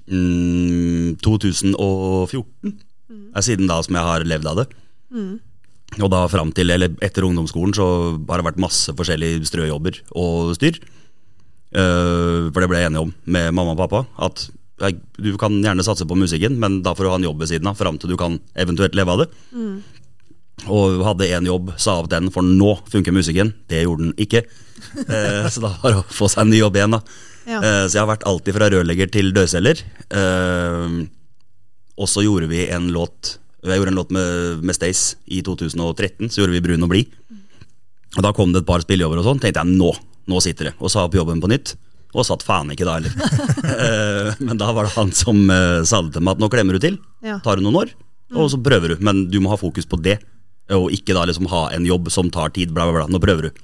Mm, 0.08 1.16
2014 1.20 2.76
er 3.10 3.44
siden 3.44 3.70
da 3.70 3.78
som 3.84 3.98
jeg 3.98 4.08
har 4.10 4.26
levd 4.26 4.50
av 4.50 4.62
det. 4.62 4.66
Og 6.02 6.10
da 6.12 6.24
fram 6.28 6.50
til, 6.54 6.72
eller 6.74 6.92
etter 7.04 7.24
ungdomsskolen 7.26 7.74
så 7.76 7.86
har 8.28 8.40
det 8.40 8.48
vært 8.48 8.62
masse 8.62 8.92
forskjellige 8.96 9.46
strøjobber 9.48 10.00
og 10.18 10.54
styr. 10.58 10.80
Uh, 11.76 12.48
for 12.54 12.62
det 12.62 12.70
ble 12.70 12.80
jeg 12.80 12.90
enig 12.90 13.02
om 13.02 13.12
med 13.24 13.52
mamma 13.54 13.74
og 13.76 13.82
pappa. 13.84 14.02
At 14.26 14.48
jeg, 14.82 14.98
du 15.22 15.32
kan 15.40 15.54
gjerne 15.62 15.84
satse 15.86 16.06
på 16.08 16.18
musikken, 16.18 16.58
men 16.60 16.80
da 16.84 16.92
får 16.96 17.06
du 17.06 17.10
ha 17.12 17.20
en 17.20 17.28
jobb 17.28 17.44
ved 17.44 17.52
siden 17.52 17.70
av 17.70 17.78
fram 17.78 18.00
til 18.00 18.12
du 18.12 18.18
kan 18.20 18.40
eventuelt 18.58 18.96
leve 18.98 19.14
av 19.14 19.22
det. 19.24 19.28
Og 20.72 21.04
hadde 21.04 21.30
én 21.36 21.48
jobb, 21.48 21.74
sa 21.80 21.98
opp 22.00 22.10
den, 22.12 22.30
for 22.32 22.44
nå 22.44 22.76
funker 22.90 23.14
musikken. 23.14 23.54
Det 23.70 23.84
gjorde 23.84 24.08
den 24.08 24.14
ikke. 24.26 24.44
Uh, 25.06 25.46
så 25.52 25.62
da 25.64 25.72
var 25.80 25.94
det 25.94 26.02
å 26.02 26.08
få 26.18 26.28
seg 26.32 26.44
en 26.44 26.52
ny 26.52 26.60
jobb 26.60 26.80
igjen, 26.80 26.98
da. 26.98 27.02
Ja. 27.46 27.60
Uh, 27.62 27.84
så 27.86 27.94
jeg 27.94 28.02
har 28.02 28.10
vært 28.10 28.26
alltid 28.26 28.58
fra 28.58 28.70
rørlegger 28.74 29.12
til 29.14 29.30
dørselger. 29.36 29.84
Eh, 30.10 30.96
og 31.96 32.08
så 32.10 32.22
gjorde 32.24 32.48
vi 32.50 32.66
en 32.72 32.90
låt 32.92 33.38
Jeg 33.66 33.78
gjorde 33.80 33.92
en 33.94 33.98
låt 33.98 34.10
med, 34.14 34.60
med 34.62 34.76
Stace 34.76 35.16
i 35.26 35.40
2013. 35.42 36.28
Så 36.30 36.42
gjorde 36.42 36.52
vi 36.54 36.60
Brun 36.62 36.84
og 36.86 36.90
blid. 36.92 37.08
Og 38.16 38.22
da 38.22 38.30
kom 38.36 38.52
det 38.54 38.62
et 38.62 38.68
par 38.68 38.80
spillejobber 38.84 39.18
og 39.18 39.26
sånn. 39.26 39.40
Tenkte 39.42 39.64
jeg 39.64 39.74
nå, 39.80 39.88
nå 40.30 40.38
sitter 40.44 40.70
det. 40.70 40.74
Og 40.78 40.92
sa 40.92 41.02
opp 41.08 41.16
jobben 41.18 41.40
på 41.42 41.50
nytt. 41.50 41.72
Og 42.14 42.22
satt 42.24 42.44
faen 42.46 42.70
ikke 42.72 42.86
da 42.86 42.98
heller. 43.00 43.16
Eh, 43.76 44.28
Men 44.40 44.56
da 44.60 44.70
var 44.72 44.86
det 44.86 44.94
han 44.94 45.10
som 45.12 45.40
eh, 45.50 45.82
sa 45.84 45.98
det 46.06 46.14
til 46.14 46.22
meg 46.24 46.36
at 46.36 46.40
nå 46.44 46.48
klemmer 46.52 46.78
du 46.78 46.80
til. 46.84 46.94
Tar 47.44 47.58
du 47.58 47.64
noen 47.66 47.80
år, 47.82 47.90
og 48.38 48.46
så 48.52 48.60
prøver 48.62 48.94
du. 48.94 49.02
Men 49.04 49.24
du 49.32 49.40
må 49.42 49.50
ha 49.52 49.58
fokus 49.60 49.84
på 49.90 49.98
det. 50.00 50.20
Og 50.72 50.88
ikke 50.94 51.14
da 51.16 51.24
liksom 51.28 51.48
ha 51.50 51.64
en 51.74 51.84
jobb 51.86 52.08
som 52.14 52.30
tar 52.32 52.54
tid. 52.54 52.70
Bla, 52.76 52.86
bla, 52.86 53.02
bla. 53.02 53.08
Nå 53.10 53.20
prøver 53.22 53.48
du. 53.50 53.60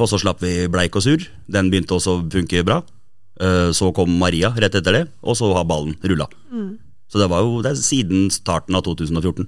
Og 0.00 0.08
så 0.10 0.18
slapp 0.20 0.40
vi 0.44 0.66
Bleik 0.72 0.96
og 0.98 1.04
sur. 1.04 1.22
Den 1.52 1.68
begynte 1.72 1.94
også 2.00 2.16
å 2.16 2.24
funke 2.32 2.64
bra. 2.66 2.80
Eh, 3.40 3.68
Så 3.76 3.92
kom 3.96 4.16
Maria 4.18 4.50
rett 4.56 4.74
etter 4.80 4.92
det, 5.02 5.04
og 5.22 5.36
så 5.38 5.52
har 5.54 5.68
ballen 5.68 5.94
rulla. 6.02 6.26
Så 7.12 7.20
det 7.22 7.28
var 7.30 7.44
jo 7.46 7.62
det 7.64 7.76
siden 7.78 8.28
starten 8.34 8.74
av 8.74 8.82
2014 8.86 9.46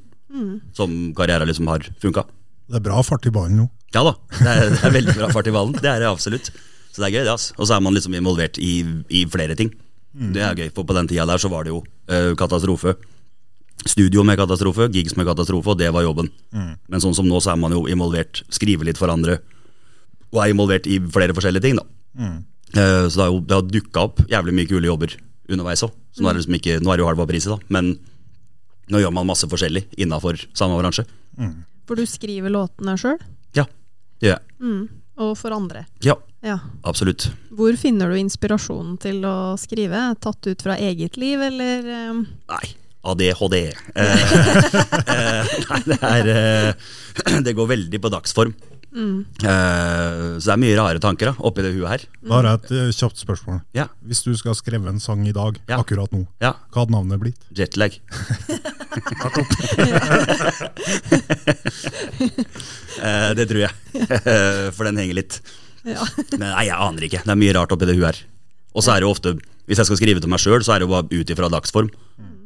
som 0.76 0.94
karrieren 1.16 1.48
liksom 1.48 1.66
har 1.70 1.84
funka. 2.02 2.24
Det 2.68 2.76
er 2.78 2.84
bra 2.84 3.02
fart 3.02 3.26
i 3.26 3.32
ballen 3.32 3.62
nå. 3.62 3.68
Ja 3.96 4.02
da, 4.04 4.14
det 4.36 4.48
er, 4.52 4.70
det 4.74 4.82
er 4.84 4.92
veldig 4.92 5.14
bra 5.16 5.28
fart 5.32 5.48
i 5.48 5.54
ballen. 5.54 5.76
Det 5.78 5.88
er 5.88 6.02
det 6.04 6.08
absolutt. 6.10 6.50
Så 6.92 7.00
det 7.00 7.08
er 7.08 7.14
gøy, 7.16 7.24
det. 7.24 7.32
ass. 7.32 7.52
Og 7.56 7.68
så 7.68 7.76
er 7.76 7.84
man 7.84 7.96
liksom 7.96 8.14
involvert 8.18 8.58
i, 8.60 8.82
i 9.08 9.24
flere 9.30 9.56
ting. 9.58 9.72
Det 10.18 10.42
er 10.42 10.56
gøy, 10.58 10.68
for 10.74 10.88
på 10.88 10.96
den 10.96 11.08
tida 11.08 11.26
der 11.28 11.38
så 11.40 11.50
var 11.52 11.64
det 11.64 11.70
jo 11.72 11.82
uh, 12.10 12.34
katastrofe. 12.38 12.96
Studio 13.86 14.24
med 14.26 14.36
katastrofe, 14.40 14.88
gigs 14.92 15.14
med 15.16 15.28
katastrofe, 15.28 15.70
og 15.70 15.78
det 15.78 15.92
var 15.94 16.02
jobben. 16.02 16.28
Men 16.90 17.00
sånn 17.04 17.14
som 17.14 17.28
nå, 17.28 17.38
så 17.40 17.52
er 17.54 17.60
man 17.62 17.72
jo 17.76 17.84
involvert, 17.88 18.42
skriver 18.50 18.88
litt 18.88 18.98
for 18.98 19.12
andre, 19.12 19.38
og 20.34 20.40
er 20.42 20.52
involvert 20.52 20.88
i 20.90 20.98
flere 21.14 21.36
forskjellige 21.36 21.64
ting, 21.64 21.78
da. 21.78 21.86
Eh, 22.74 23.04
så 23.08 23.14
det 23.14 23.22
har 23.22 23.30
jo 23.30 23.38
det 23.40 23.54
har 23.56 23.68
dukka 23.70 24.02
opp 24.10 24.18
jævlig 24.28 24.52
mye 24.58 24.68
kule 24.68 24.90
jobber 24.90 25.14
underveis 25.48 25.82
òg. 25.86 25.92
Så 26.12 26.22
nå 26.22 26.28
er 26.30 26.36
det 26.36 26.42
liksom 26.44 26.56
ikke 26.58 26.78
Nå 26.82 26.92
er 26.92 26.96
det 26.98 27.04
jo 27.04 27.08
halva 27.10 27.26
priset, 27.28 27.50
da. 27.54 27.58
Men 27.72 27.94
nå 28.88 29.00
gjør 29.02 29.12
man 29.12 29.26
masse 29.28 29.48
forskjellig 29.48 29.84
innafor 30.00 30.38
samme 30.56 30.78
bransje. 30.80 31.04
For 31.88 31.96
du 31.96 32.04
skriver 32.08 32.50
låtene 32.52 32.96
sjøl, 33.00 33.18
Ja, 33.56 33.64
det 34.20 34.28
gjør 34.28 34.38
jeg. 34.38 34.88
og 35.18 35.36
for 35.38 35.52
andre. 35.56 35.86
Ja, 36.04 36.14
Ja. 36.44 36.58
absolutt. 36.84 37.30
Hvor 37.50 37.74
finner 37.76 38.08
du 38.12 38.16
inspirasjonen 38.20 38.98
til 39.00 39.22
å 39.26 39.56
skrive? 39.58 40.14
Tatt 40.20 40.46
ut 40.46 40.62
fra 40.62 40.76
eget 40.76 41.16
liv, 41.16 41.40
eller 41.40 41.88
eh, 41.88 42.12
Nei, 42.48 42.66
ADHD. 43.04 43.72
Eh, 43.96 44.22
eh, 45.08 45.44
nei, 45.70 45.80
det 45.86 45.98
er 46.02 46.28
eh, 46.32 47.40
Det 47.46 47.54
går 47.56 47.68
veldig 47.72 48.00
på 48.04 48.10
dagsform. 48.12 48.54
Eh, 48.98 50.38
så 50.38 50.44
det 50.48 50.54
er 50.54 50.60
mye 50.60 50.76
rare 50.78 51.02
tanker 51.02 51.30
da, 51.30 51.34
oppi 51.46 51.62
det 51.64 51.72
huet 51.76 51.90
her. 51.92 52.04
Jeg 52.28 52.48
et 52.50 52.72
uh, 52.74 52.88
kjapt 52.94 53.20
spørsmål. 53.20 53.60
Ja, 53.76 53.86
Hvis 54.06 54.24
du 54.26 54.32
skal 54.38 54.56
skrive 54.58 54.90
en 54.90 55.00
sang 55.02 55.22
i 55.28 55.34
dag, 55.36 55.60
Ja. 55.70 55.78
akkurat 55.78 56.12
nå, 56.14 56.24
ja. 56.42 56.54
hva 56.72 56.82
hadde 56.84 56.94
navnet 56.96 57.22
blitt? 57.22 57.38
Jetlag. 57.54 57.98
uh, 62.98 63.30
det 63.38 63.46
tror 63.50 63.62
jeg. 63.66 63.72
For 64.76 64.88
den 64.88 64.98
henger 65.02 65.20
litt. 65.20 65.40
Ja. 65.86 66.02
Men 66.34 66.50
nei, 66.50 66.66
jeg 66.68 66.76
aner 66.76 67.06
ikke. 67.08 67.22
Det 67.24 67.32
er 67.34 67.40
mye 67.44 67.54
rart 67.56 67.72
oppi 67.74 67.88
det 67.88 67.96
huet 67.98 68.10
her. 68.10 68.22
Og 68.76 68.84
så 68.84 68.94
er 68.94 69.00
det 69.00 69.08
jo 69.08 69.14
ofte, 69.14 69.34
hvis 69.70 69.80
jeg 69.80 69.88
skal 69.88 69.98
skrive 70.00 70.22
til 70.22 70.30
meg 70.30 70.42
sjøl, 70.42 70.62
så 70.66 70.74
er 70.74 70.82
det 70.82 70.88
jo 70.88 70.94
bare 70.96 71.08
ut 71.22 71.32
ifra 71.34 71.50
dagsform. 71.52 71.90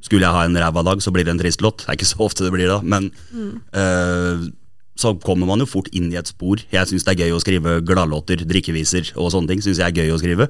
Skulle 0.02 0.26
jeg 0.26 0.34
ha 0.34 0.44
en 0.46 0.58
ræva 0.58 0.82
dag, 0.86 1.02
så 1.02 1.12
blir 1.14 1.24
det 1.26 1.32
en 1.34 1.40
trist 1.40 1.62
låt. 1.62 1.84
Det 1.84 1.90
er 1.92 1.98
ikke 1.98 2.08
så 2.10 2.24
ofte 2.26 2.44
det 2.46 2.52
blir 2.54 2.66
det, 2.66 2.74
da, 2.74 2.80
men 2.82 3.10
eh, 3.78 4.48
så 4.98 5.14
kommer 5.24 5.46
man 5.48 5.62
jo 5.62 5.66
fort 5.66 5.88
inn 5.96 6.10
i 6.12 6.18
et 6.20 6.28
spor. 6.28 6.60
Jeg 6.72 6.88
syns 6.90 7.04
det 7.06 7.14
er 7.14 7.24
gøy 7.26 7.32
å 7.36 7.40
skrive 7.42 7.78
gladlåter, 7.88 8.42
drikkeviser 8.44 9.14
og 9.16 9.30
sånne 9.32 9.48
ting. 9.48 9.62
Synes 9.64 9.80
jeg 9.80 9.88
er 9.88 10.02
gøy 10.04 10.12
å 10.14 10.18
skrive. 10.20 10.48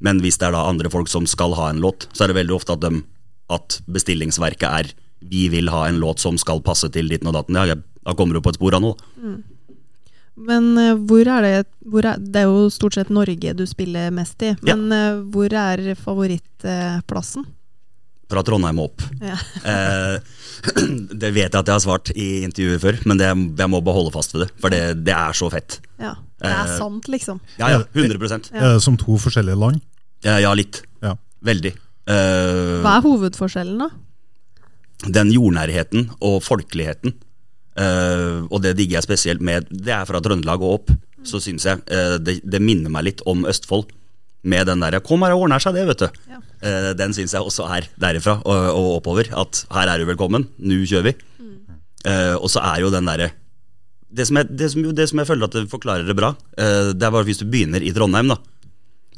Men 0.00 0.20
hvis 0.22 0.38
det 0.40 0.48
er 0.48 0.54
da 0.56 0.64
andre 0.70 0.88
folk 0.92 1.10
som 1.12 1.26
skal 1.28 1.52
ha 1.58 1.68
en 1.72 1.80
låt, 1.82 2.06
så 2.14 2.24
er 2.24 2.30
det 2.32 2.38
veldig 2.38 2.54
ofte 2.56 2.72
at, 2.76 2.80
de, 2.86 3.02
at 3.52 3.80
bestillingsverket 3.90 4.68
er 4.70 4.92
vi 5.20 5.48
vil 5.52 5.68
ha 5.68 5.82
en 5.90 5.98
låt 6.00 6.22
som 6.22 6.38
skal 6.40 6.62
passe 6.64 6.88
til 6.94 7.10
ditten 7.10 7.28
og 7.28 7.34
datten. 7.36 7.58
Ja, 7.58 7.66
jeg- 7.74 7.82
da 8.06 8.14
kommer 8.16 8.32
du 8.32 8.40
på 8.40 8.48
et 8.48 8.56
spor 8.56 8.72
av 8.74 8.80
noe. 8.80 8.96
Mm. 9.20 9.42
Men 10.40 10.78
eh, 10.78 10.94
hvor 10.96 11.28
er 11.28 11.42
det 11.44 11.66
hvor 11.84 12.06
er, 12.06 12.16
Det 12.16 12.36
er 12.40 12.46
jo 12.48 12.70
stort 12.72 12.94
sett 12.96 13.10
Norge 13.12 13.52
du 13.54 13.66
spiller 13.68 14.10
mest 14.10 14.40
i, 14.40 14.54
men 14.64 14.86
ja. 14.88 15.20
hvor 15.20 15.52
er 15.52 15.94
favorittplassen? 16.00 17.44
Fra 18.30 18.42
Trondheim 18.46 18.78
opp. 18.82 19.02
Ja. 19.24 19.36
Eh, 19.66 20.16
det 21.22 21.30
vet 21.34 21.48
jeg 21.48 21.58
at 21.58 21.66
jeg 21.66 21.74
har 21.74 21.82
svart 21.82 22.12
i 22.14 22.28
intervjuer 22.46 22.80
før, 22.82 22.98
men 23.10 23.18
det, 23.20 23.30
jeg 23.58 23.70
må 23.72 23.80
bare 23.82 23.96
holde 23.96 24.12
fast 24.14 24.34
ved 24.36 24.44
det. 24.46 24.50
For 24.62 24.72
det, 24.72 24.82
det 25.06 25.14
er 25.16 25.36
så 25.36 25.50
fett. 25.52 25.80
ja. 26.00 26.16
Det 26.40 26.48
er 26.48 26.70
Eh, 26.70 26.76
sant, 26.78 27.04
liksom. 27.12 27.36
Ja, 27.60 27.66
ja, 27.68 27.80
100 27.92 28.46
ja. 28.56 28.78
som 28.80 28.94
to 28.96 29.18
forskjellige 29.20 29.58
land? 29.60 29.82
Ja, 30.24 30.38
ja 30.40 30.54
litt. 30.56 30.78
Ja. 31.04 31.10
Veldig. 31.44 31.74
Eh, 32.08 32.78
Hva 32.80 32.94
er 32.96 33.04
hovedforskjellen, 33.04 33.82
da? 33.82 33.90
den 35.08 35.30
jordnærheten 35.32 36.10
og 36.20 36.42
folkeligheten, 36.44 37.14
eh, 37.80 38.40
og 38.48 38.58
det 38.64 38.74
digger 38.76 38.98
jeg 38.98 39.06
spesielt 39.06 39.40
med 39.44 39.68
Det 39.70 39.92
er 39.94 40.04
fra 40.08 40.20
Trøndelag 40.20 40.60
og 40.64 40.74
opp, 40.80 40.90
så 41.24 41.40
syns 41.40 41.64
jeg 41.68 41.80
eh, 41.92 42.16
det, 42.20 42.40
det 42.44 42.60
minner 42.64 42.92
meg 42.92 43.04
litt 43.10 43.22
om 43.28 43.44
Østfold. 43.48 43.92
Med 44.42 44.66
den 44.66 44.80
derre 44.80 45.00
'kom 45.00 45.20
her, 45.22 45.34
og 45.34 45.42
ordner 45.44 45.60
seg', 45.60 45.74
det, 45.74 45.86
vet 45.86 45.98
du. 45.98 46.08
Ja. 46.30 46.38
Eh, 46.62 46.92
den 46.94 47.12
syns 47.12 47.32
jeg 47.32 47.42
også 47.42 47.68
er 47.68 47.88
derifra 48.00 48.40
og, 48.44 48.60
og 48.72 48.88
oppover. 49.00 49.28
At 49.36 49.66
her 49.70 49.88
er 49.88 49.98
du 49.98 50.06
velkommen, 50.08 50.48
nå 50.58 50.80
kjører 50.86 51.10
vi. 51.10 51.14
Eh, 52.08 52.34
og 52.36 52.48
så 52.48 52.62
er 52.64 52.80
jo 52.80 52.90
den 52.90 53.04
derre 53.04 53.32
det, 54.10 54.24
det, 54.32 54.68
det 54.96 55.06
som 55.08 55.20
jeg 55.20 55.28
føler 55.28 55.46
at 55.46 55.52
det 55.54 55.68
forklarer 55.70 56.06
det 56.08 56.16
bra, 56.18 56.32
eh, 56.58 56.90
det 56.96 57.04
er 57.04 57.12
bare 57.14 57.26
hvis 57.28 57.38
du 57.38 57.46
begynner 57.46 57.82
i 57.84 57.92
Trondheim, 57.94 58.32
da. 58.32 58.38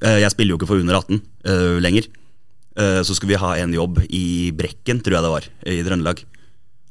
Eh, 0.03 0.19
jeg 0.21 0.35
spiller 0.35 0.53
jo 0.53 0.59
ikke 0.61 0.69
for 0.69 0.83
under 0.83 0.99
18 0.99 1.21
eh, 1.47 1.79
lenger. 1.81 2.09
Eh, 2.77 3.01
så 3.07 3.15
skulle 3.17 3.35
vi 3.35 3.41
ha 3.41 3.55
en 3.63 3.73
jobb 3.77 4.03
i 4.09 4.51
Brekken, 4.57 5.01
tror 5.01 5.17
jeg 5.17 5.25
det 5.25 5.33
var, 5.33 5.49
i 5.65 5.81
Trøndelag. 5.87 6.25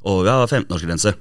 Og 0.07 0.23
vi 0.25 0.33
har 0.33 0.47
15-årsgrense. 0.47 1.13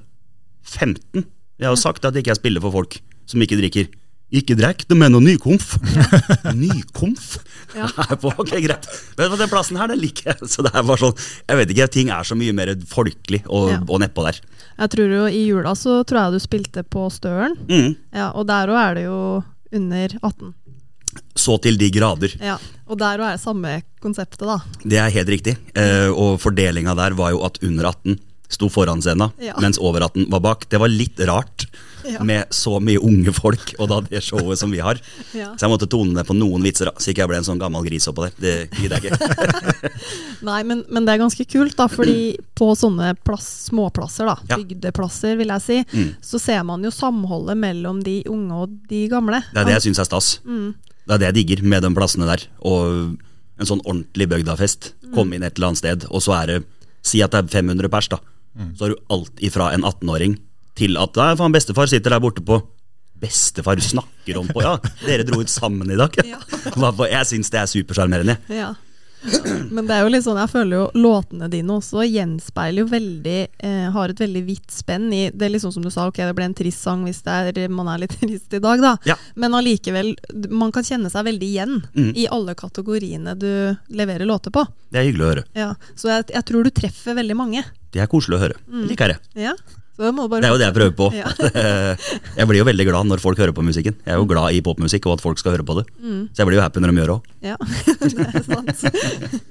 15? 0.65 1.25
Jeg 1.61 1.67
har 1.67 1.75
jo 1.75 1.81
sagt 1.81 2.05
at 2.07 2.17
ikke 2.17 2.31
jeg 2.33 2.41
spiller 2.41 2.63
for 2.63 2.73
folk 2.73 2.97
som 3.29 3.43
ikke 3.43 3.59
drikker. 3.59 3.91
Ikke 4.31 4.55
drekk, 4.55 4.85
det 4.87 4.95
mener 4.95 5.19
nykomf. 5.19 5.73
nykomf? 6.55 7.37
Ja. 7.75 7.87
Ok, 8.23 8.51
greit. 8.63 8.87
Men 9.17 9.35
Den 9.39 9.49
plassen 9.51 9.77
her, 9.79 9.91
den 9.91 9.99
liker 10.01 10.31
jeg. 10.33 10.49
Så 10.51 10.63
det 10.65 10.71
er 10.75 10.83
bare 10.87 10.99
sånn, 11.01 11.17
jeg 11.47 11.59
vet 11.61 11.73
ikke, 11.75 11.87
ting 11.93 12.11
er 12.13 12.27
så 12.27 12.35
mye 12.39 12.53
mer 12.55 12.71
folkelig 12.91 13.41
og, 13.47 13.69
Ja. 13.73 13.79
og 13.87 14.01
nedpå 14.03 14.25
der. 14.27 14.39
Jeg 14.81 14.91
tror 14.95 15.13
jo 15.17 15.25
I 15.29 15.43
jula 15.49 15.73
så 15.77 15.99
tror 16.07 16.21
jeg 16.25 16.33
du 16.37 16.43
spilte 16.43 16.83
på 16.87 17.05
Støren, 17.13 17.57
Mm. 17.67 17.95
ja, 18.15 18.31
og 18.31 18.47
der 18.49 18.71
òg 18.71 18.79
er 18.81 18.95
det 18.95 19.03
jo 19.05 19.19
under 19.71 20.17
18. 20.23 20.53
Så 21.35 21.57
til 21.61 21.77
de 21.79 21.89
grader. 21.91 22.31
Ja, 22.39 22.57
Og 22.87 22.97
der 22.99 23.19
òg 23.19 23.27
er 23.29 23.37
det 23.37 23.43
samme 23.43 23.81
konseptet, 24.03 24.47
da. 24.47 24.57
Det 24.83 24.97
er 24.99 25.09
helt 25.11 25.29
riktig. 25.29 25.57
Eh, 25.75 26.09
og 26.11 26.39
fordelinga 26.43 26.95
der 26.95 27.13
var 27.15 27.31
jo 27.31 27.43
at 27.45 27.59
under 27.63 27.87
18 27.87 28.17
sto 28.51 28.67
foran 28.69 28.99
scenen, 29.01 29.31
Ja. 29.39 29.53
mens 29.59 29.77
over 29.79 30.01
18 30.03 30.27
var 30.29 30.39
bak. 30.43 30.67
Det 30.69 30.79
var 30.79 30.87
litt 30.91 31.19
rart 31.27 31.67
Ja. 32.05 32.23
med 32.23 32.49
så 32.55 32.79
mye 32.81 32.99
unge 33.01 33.33
folk, 33.33 33.73
og 33.79 33.89
da 33.91 33.99
det 34.01 34.21
showet 34.23 34.57
som 34.61 34.71
vi 34.73 34.79
har. 34.83 34.99
Ja. 35.37 35.53
Så 35.55 35.65
jeg 35.65 35.71
måtte 35.71 35.87
tone 35.89 36.13
ned 36.13 36.25
på 36.27 36.35
noen 36.35 36.61
vitser, 36.65 36.89
da, 36.89 36.93
så 36.99 37.11
ikke 37.11 37.23
jeg 37.23 37.29
ble 37.31 37.37
en 37.39 37.47
sånn 37.47 37.59
gammel 37.61 37.85
gris 37.85 38.07
oppå 38.11 38.25
der. 38.27 38.33
Det 38.41 38.55
gidder 38.81 38.99
jeg 38.99 39.11
ikke. 39.13 39.91
Nei, 40.49 40.59
men, 40.67 40.83
men 40.91 41.05
det 41.07 41.13
er 41.15 41.21
ganske 41.21 41.45
kult, 41.49 41.75
da, 41.79 41.87
fordi 41.91 42.35
på 42.57 42.71
sånne 42.77 43.13
plass, 43.25 43.47
småplasser, 43.69 44.27
da, 44.27 44.35
Ja. 44.49 44.57
bygdeplasser, 44.59 45.37
vil 45.39 45.53
jeg 45.55 45.61
si, 45.65 45.77
Mm. 45.91 46.15
så 46.21 46.39
ser 46.39 46.63
man 46.67 46.83
jo 46.83 46.91
samholdet 46.93 47.57
mellom 47.57 48.01
de 48.03 48.23
unge 48.29 48.51
og 48.65 48.75
de 48.89 49.05
gamle. 49.11 49.41
Det 49.53 49.61
er 49.63 49.65
det 49.71 49.77
jeg 49.79 49.85
syns 49.89 49.99
er 50.03 50.09
stas. 50.09 50.29
Mm. 50.45 50.73
Det 51.07 51.13
er 51.15 51.17
det 51.23 51.29
jeg 51.31 51.37
digger 51.41 51.63
med 51.67 51.83
de 51.83 51.89
plassene 51.95 52.27
der. 52.29 52.43
Og 52.61 53.17
en 53.59 53.65
sånn 53.67 53.81
ordentlig 53.85 54.27
bygdafest. 54.31 54.93
Mm. 55.05 55.13
Komme 55.15 55.35
inn 55.35 55.43
et 55.43 55.57
eller 55.57 55.71
annet 55.71 55.81
sted, 55.81 56.05
og 56.09 56.21
så 56.21 56.35
er 56.43 56.45
det 56.55 56.61
Si 57.03 57.17
at 57.25 57.31
det 57.33 57.39
er 57.41 57.47
500 57.63 57.89
pers, 57.89 58.07
da. 58.13 58.19
Så 58.77 58.83
har 58.85 58.89
du 58.93 58.99
alt 59.09 59.39
ifra 59.41 59.71
en 59.73 59.81
18-åring 59.81 60.35
til 60.77 60.97
at 61.01 61.17
Nei, 61.19 61.33
faen, 61.39 61.55
bestefar 61.55 61.89
sitter 61.91 62.15
der 62.15 62.23
borte 62.23 62.43
på 62.45 62.61
Bestefar 63.21 63.77
du 63.77 63.83
snakker 63.85 64.39
om 64.39 64.47
på 64.49 64.63
Ja, 64.65 64.77
dere 65.05 65.25
dro 65.27 65.41
ut 65.43 65.51
sammen 65.51 65.91
i 65.93 65.97
dag. 65.99 66.15
Ja. 66.25 66.39
Jeg 67.11 67.27
syns 67.29 67.51
det 67.53 67.59
er 67.61 67.69
supersjarmerende. 67.69 68.39
Ja. 68.49 68.71
Men 69.69 69.85
det 69.85 69.93
er 69.93 70.01
jo 70.01 70.09
litt 70.09 70.23
sånn, 70.25 70.39
jeg 70.41 70.49
føler 70.49 70.79
jo 70.79 70.85
låtene 70.97 71.45
dine 71.51 71.75
også 71.75 72.01
gjenspeiler 72.07 72.81
jo 72.81 72.87
veldig 72.89 73.35
eh, 73.61 73.83
Har 73.93 74.09
et 74.09 74.21
veldig 74.23 74.41
vidt 74.47 74.73
spenn 74.73 75.11
i 75.13 75.19
Det 75.29 75.45
er 75.45 75.53
liksom 75.53 75.69
som 75.75 75.83
du 75.85 75.91
sa, 75.93 76.07
ok, 76.09 76.17
det 76.25 76.33
ble 76.39 76.47
en 76.49 76.55
trist 76.57 76.81
sang 76.81 77.03
hvis 77.05 77.19
er, 77.29 77.53
man 77.69 77.91
er 77.93 78.01
litt 78.01 78.15
trist 78.23 78.55
i 78.57 78.61
dag, 78.63 78.81
da. 78.81 78.95
Ja. 79.05 79.17
Men 79.37 79.53
allikevel, 79.59 80.15
man 80.49 80.73
kan 80.73 80.87
kjenne 80.87 81.11
seg 81.13 81.27
veldig 81.29 81.51
igjen 81.51 81.77
Mm. 81.91 82.13
i 82.17 82.25
alle 82.31 82.53
kategoriene 82.57 83.33
du 83.37 83.47
leverer 83.93 84.25
låter 84.25 84.51
på. 84.53 84.63
Det 84.91 84.99
er 85.01 85.05
hyggelig 85.05 85.23
å 85.25 85.29
høre. 85.31 85.43
Ja, 85.57 85.69
Så 85.99 86.09
jeg, 86.09 86.25
jeg 86.33 86.45
tror 86.47 86.65
du 86.65 86.71
treffer 86.73 87.15
veldig 87.17 87.35
mange. 87.37 87.63
Det 87.93 88.01
er 88.01 88.09
koselig 88.11 88.37
å 88.37 88.41
høre. 88.41 88.57
Mm. 88.71 88.85
Liker 88.89 89.13
det. 89.13 89.17
Ja, 89.43 89.53
det 89.99 90.11
må 90.15 90.27
bare 90.31 90.41
Det 90.41 90.49
er 90.49 90.53
jo 90.53 90.59
det 90.61 90.67
jeg 90.69 90.75
prøver 90.77 90.93
på. 90.97 91.07
Ja. 91.13 91.31
jeg 92.39 92.49
blir 92.49 92.61
jo 92.61 92.67
veldig 92.67 92.85
glad 92.87 93.09
når 93.09 93.23
folk 93.23 93.41
hører 93.41 93.53
på 93.55 93.65
musikken. 93.65 93.97
Jeg 94.05 94.15
er 94.15 94.21
jo 94.21 94.27
glad 94.29 94.55
i 94.55 94.61
popmusikk 94.65 95.09
og 95.09 95.19
at 95.19 95.23
folk 95.25 95.41
skal 95.41 95.57
høre 95.57 95.67
på 95.67 95.75
det. 95.81 95.87
Mm. 95.99 96.21
Så 96.31 96.41
jeg 96.41 96.49
blir 96.49 96.57
jo 96.57 96.65
happy 96.65 96.83
når 96.83 96.93
de 96.93 97.01
gjør 97.01 97.11
det 97.11 97.17
òg. 97.17 97.31
Ja, 97.45 97.57
det 98.15 98.27
er 98.27 98.45
sant. 98.47 99.41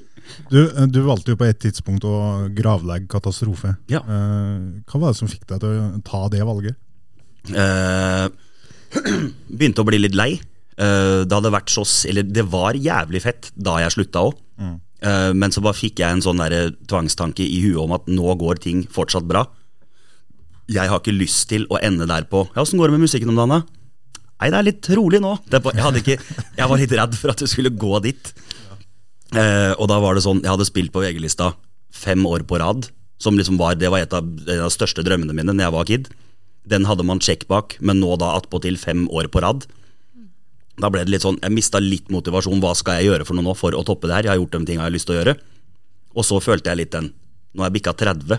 Du, 0.50 0.60
du 0.90 1.00
valgte 1.06 1.34
jo 1.34 1.38
på 1.38 1.46
et 1.46 1.60
tidspunkt 1.62 2.06
å 2.06 2.16
gravlegge 2.56 3.10
Katastrofe. 3.10 3.74
Ja. 3.90 4.02
Eh, 4.02 4.84
hva 4.88 5.02
var 5.02 5.12
det 5.12 5.20
som 5.20 5.30
fikk 5.30 5.46
deg 5.50 5.62
til 5.62 5.76
å 5.76 5.88
ta 6.06 6.22
det 6.32 6.42
valget? 6.46 6.78
Eh, 7.50 8.26
begynte 9.60 9.84
å 9.84 9.88
bli 9.88 10.00
litt 10.02 10.18
lei. 10.18 10.32
Eh, 10.80 11.22
det 11.26 11.36
hadde 11.36 11.52
vært 11.54 11.72
så 11.72 11.84
Eller 12.10 12.26
det 12.26 12.46
var 12.50 12.78
jævlig 12.78 13.22
fett 13.26 13.52
da 13.54 13.78
jeg 13.84 13.98
slutta 13.98 14.30
òg. 14.30 14.46
men 15.32 15.48
så 15.48 15.62
bare 15.64 15.78
fikk 15.78 16.02
jeg 16.02 16.12
en 16.12 16.20
sånn 16.20 16.42
der 16.42 16.74
tvangstanke 16.84 17.40
i 17.40 17.62
huet 17.64 17.78
om 17.80 17.94
at 17.96 18.08
nå 18.10 18.34
går 18.36 18.58
ting 18.60 18.82
fortsatt 18.84 19.24
bra. 19.24 19.46
Jeg 20.70 20.90
har 20.90 21.00
ikke 21.02 21.16
lyst 21.16 21.48
til 21.50 21.66
å 21.72 21.80
ende 21.82 22.06
der 22.06 22.26
på 22.30 22.44
Ja, 22.52 22.62
åssen 22.62 22.78
går 22.78 22.90
det 22.90 22.98
med 22.98 23.08
musikken 23.08 23.32
om 23.32 23.38
dagen, 23.38 23.56
da? 23.58 24.20
Nei, 24.40 24.48
det 24.52 24.56
er 24.56 24.66
litt 24.70 24.88
rolig 24.96 25.18
nå. 25.20 25.34
På, 25.52 25.72
jeg, 25.76 26.00
ikke, 26.00 26.16
jeg 26.56 26.70
var 26.70 26.80
litt 26.80 26.94
redd 26.96 27.16
for 27.18 27.32
at 27.32 27.42
det 27.42 27.50
skulle 27.52 27.72
gå 27.76 27.98
dit. 28.06 28.30
Eh, 29.36 29.72
og 29.76 29.90
da 29.90 29.98
var 30.02 30.16
det 30.16 30.24
sånn 30.24 30.40
Jeg 30.42 30.50
hadde 30.50 30.66
spilt 30.66 30.90
på 30.94 31.02
VG-lista 31.04 31.52
fem 31.92 32.24
år 32.26 32.46
på 32.48 32.60
rad. 32.62 32.88
Som 33.20 33.36
liksom 33.36 33.58
var, 33.60 33.76
Det 33.76 33.90
var 33.92 34.00
et 34.00 34.14
av 34.16 34.24
de 34.24 34.56
største 34.72 35.04
drømmene 35.04 35.34
mine 35.36 35.52
Når 35.52 35.66
jeg 35.66 35.74
var 35.74 35.90
kid. 35.90 36.08
Den 36.70 36.86
hadde 36.88 37.04
man 37.04 37.20
sjekk 37.20 37.44
bak, 37.50 37.76
men 37.80 38.00
nå 38.00 38.14
da 38.20 38.32
attpåtil 38.38 38.78
fem 38.80 39.04
år 39.12 39.28
på 39.32 39.42
rad. 39.44 39.66
Da 40.80 40.88
ble 40.88 41.04
det 41.04 41.12
litt 41.12 41.26
sånn, 41.26 41.40
Jeg 41.42 41.52
mista 41.52 41.80
litt 41.82 42.08
motivasjon. 42.08 42.62
Hva 42.64 42.72
skal 42.78 43.00
jeg 43.00 43.10
gjøre 43.10 43.26
for 43.28 43.36
noe 43.36 43.44
nå 43.50 43.56
for 43.58 43.76
å 43.76 43.84
toppe 43.84 44.08
det 44.08 44.16
her? 44.16 44.28
Jeg 44.28 44.32
har 44.34 44.40
gjort 44.40 44.56
de 44.56 44.64
tingene 44.64 44.86
jeg 44.86 44.88
har 44.88 44.96
lyst 44.96 45.10
til 45.10 45.18
å 45.18 45.20
gjøre. 45.20 45.36
Og 46.16 46.24
så 46.24 46.40
følte 46.40 46.72
jeg 46.72 46.84
litt 46.86 46.96
den 46.96 47.12
Nå 47.50 47.64
er 47.64 47.68
jeg 47.68 47.80
bikka 47.80 47.92
30. 47.98 48.38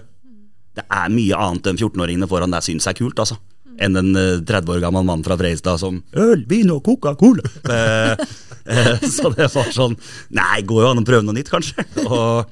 Det 0.78 0.86
er 0.88 1.12
mye 1.12 1.38
annet 1.38 1.68
enn 1.68 1.80
14-åringene 1.80 2.30
foran 2.32 2.54
der 2.54 2.64
syns 2.64 2.88
er 2.88 2.96
kult, 2.98 3.20
altså. 3.20 3.38
Enn 3.82 3.98
en 3.98 4.16
eh, 4.20 4.40
30 4.48 4.76
år 4.76 4.82
gammel 4.84 5.06
mann 5.08 5.24
fra 5.26 5.38
Freistad 5.40 5.80
som 5.82 6.02
Øl, 6.16 6.46
vin 6.50 6.72
og 6.74 6.84
Coca-Cola. 6.88 7.46
Eh, 7.72 8.26
eh, 8.72 9.06
så 9.16 9.32
det 9.34 9.48
var 9.50 9.70
sånn 9.74 9.96
Nei, 10.36 10.62
går 10.68 10.84
jo 10.84 10.90
an 10.92 11.02
å 11.02 11.06
prøve 11.08 11.26
noe 11.26 11.36
nytt, 11.38 11.50
kanskje. 11.52 11.86
Og, 12.06 12.52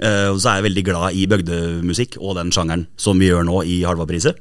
eh, 0.00 0.30
så 0.34 0.50
er 0.50 0.58
jeg 0.58 0.66
veldig 0.68 0.84
glad 0.88 1.18
i 1.20 1.28
bygdemusikk 1.30 2.18
og 2.20 2.38
den 2.40 2.50
sjangeren 2.54 2.88
som 3.00 3.20
vi 3.20 3.28
gjør 3.28 3.46
nå 3.46 3.60
i 3.68 3.82
Halvapriset. 3.86 4.40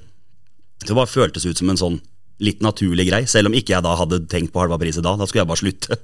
Det 0.84 0.96
bare 0.96 1.12
føltes 1.12 1.46
ut 1.46 1.60
som 1.60 1.70
en 1.72 1.80
sånn 1.80 2.00
litt 2.44 2.62
naturlig 2.66 3.06
grei, 3.10 3.22
selv 3.30 3.48
om 3.50 3.54
ikke 3.58 3.75
jeg 3.75 3.86
da 3.86 3.94
hadde 4.00 4.22
tenkt 4.32 4.52
på 4.54 4.63
halva 4.63 4.80
priset 4.82 5.04
da. 5.06 5.13
Da 5.20 5.28
skulle 5.30 5.44
jeg 5.44 5.52
bare 5.52 5.62
slutte. 5.62 5.98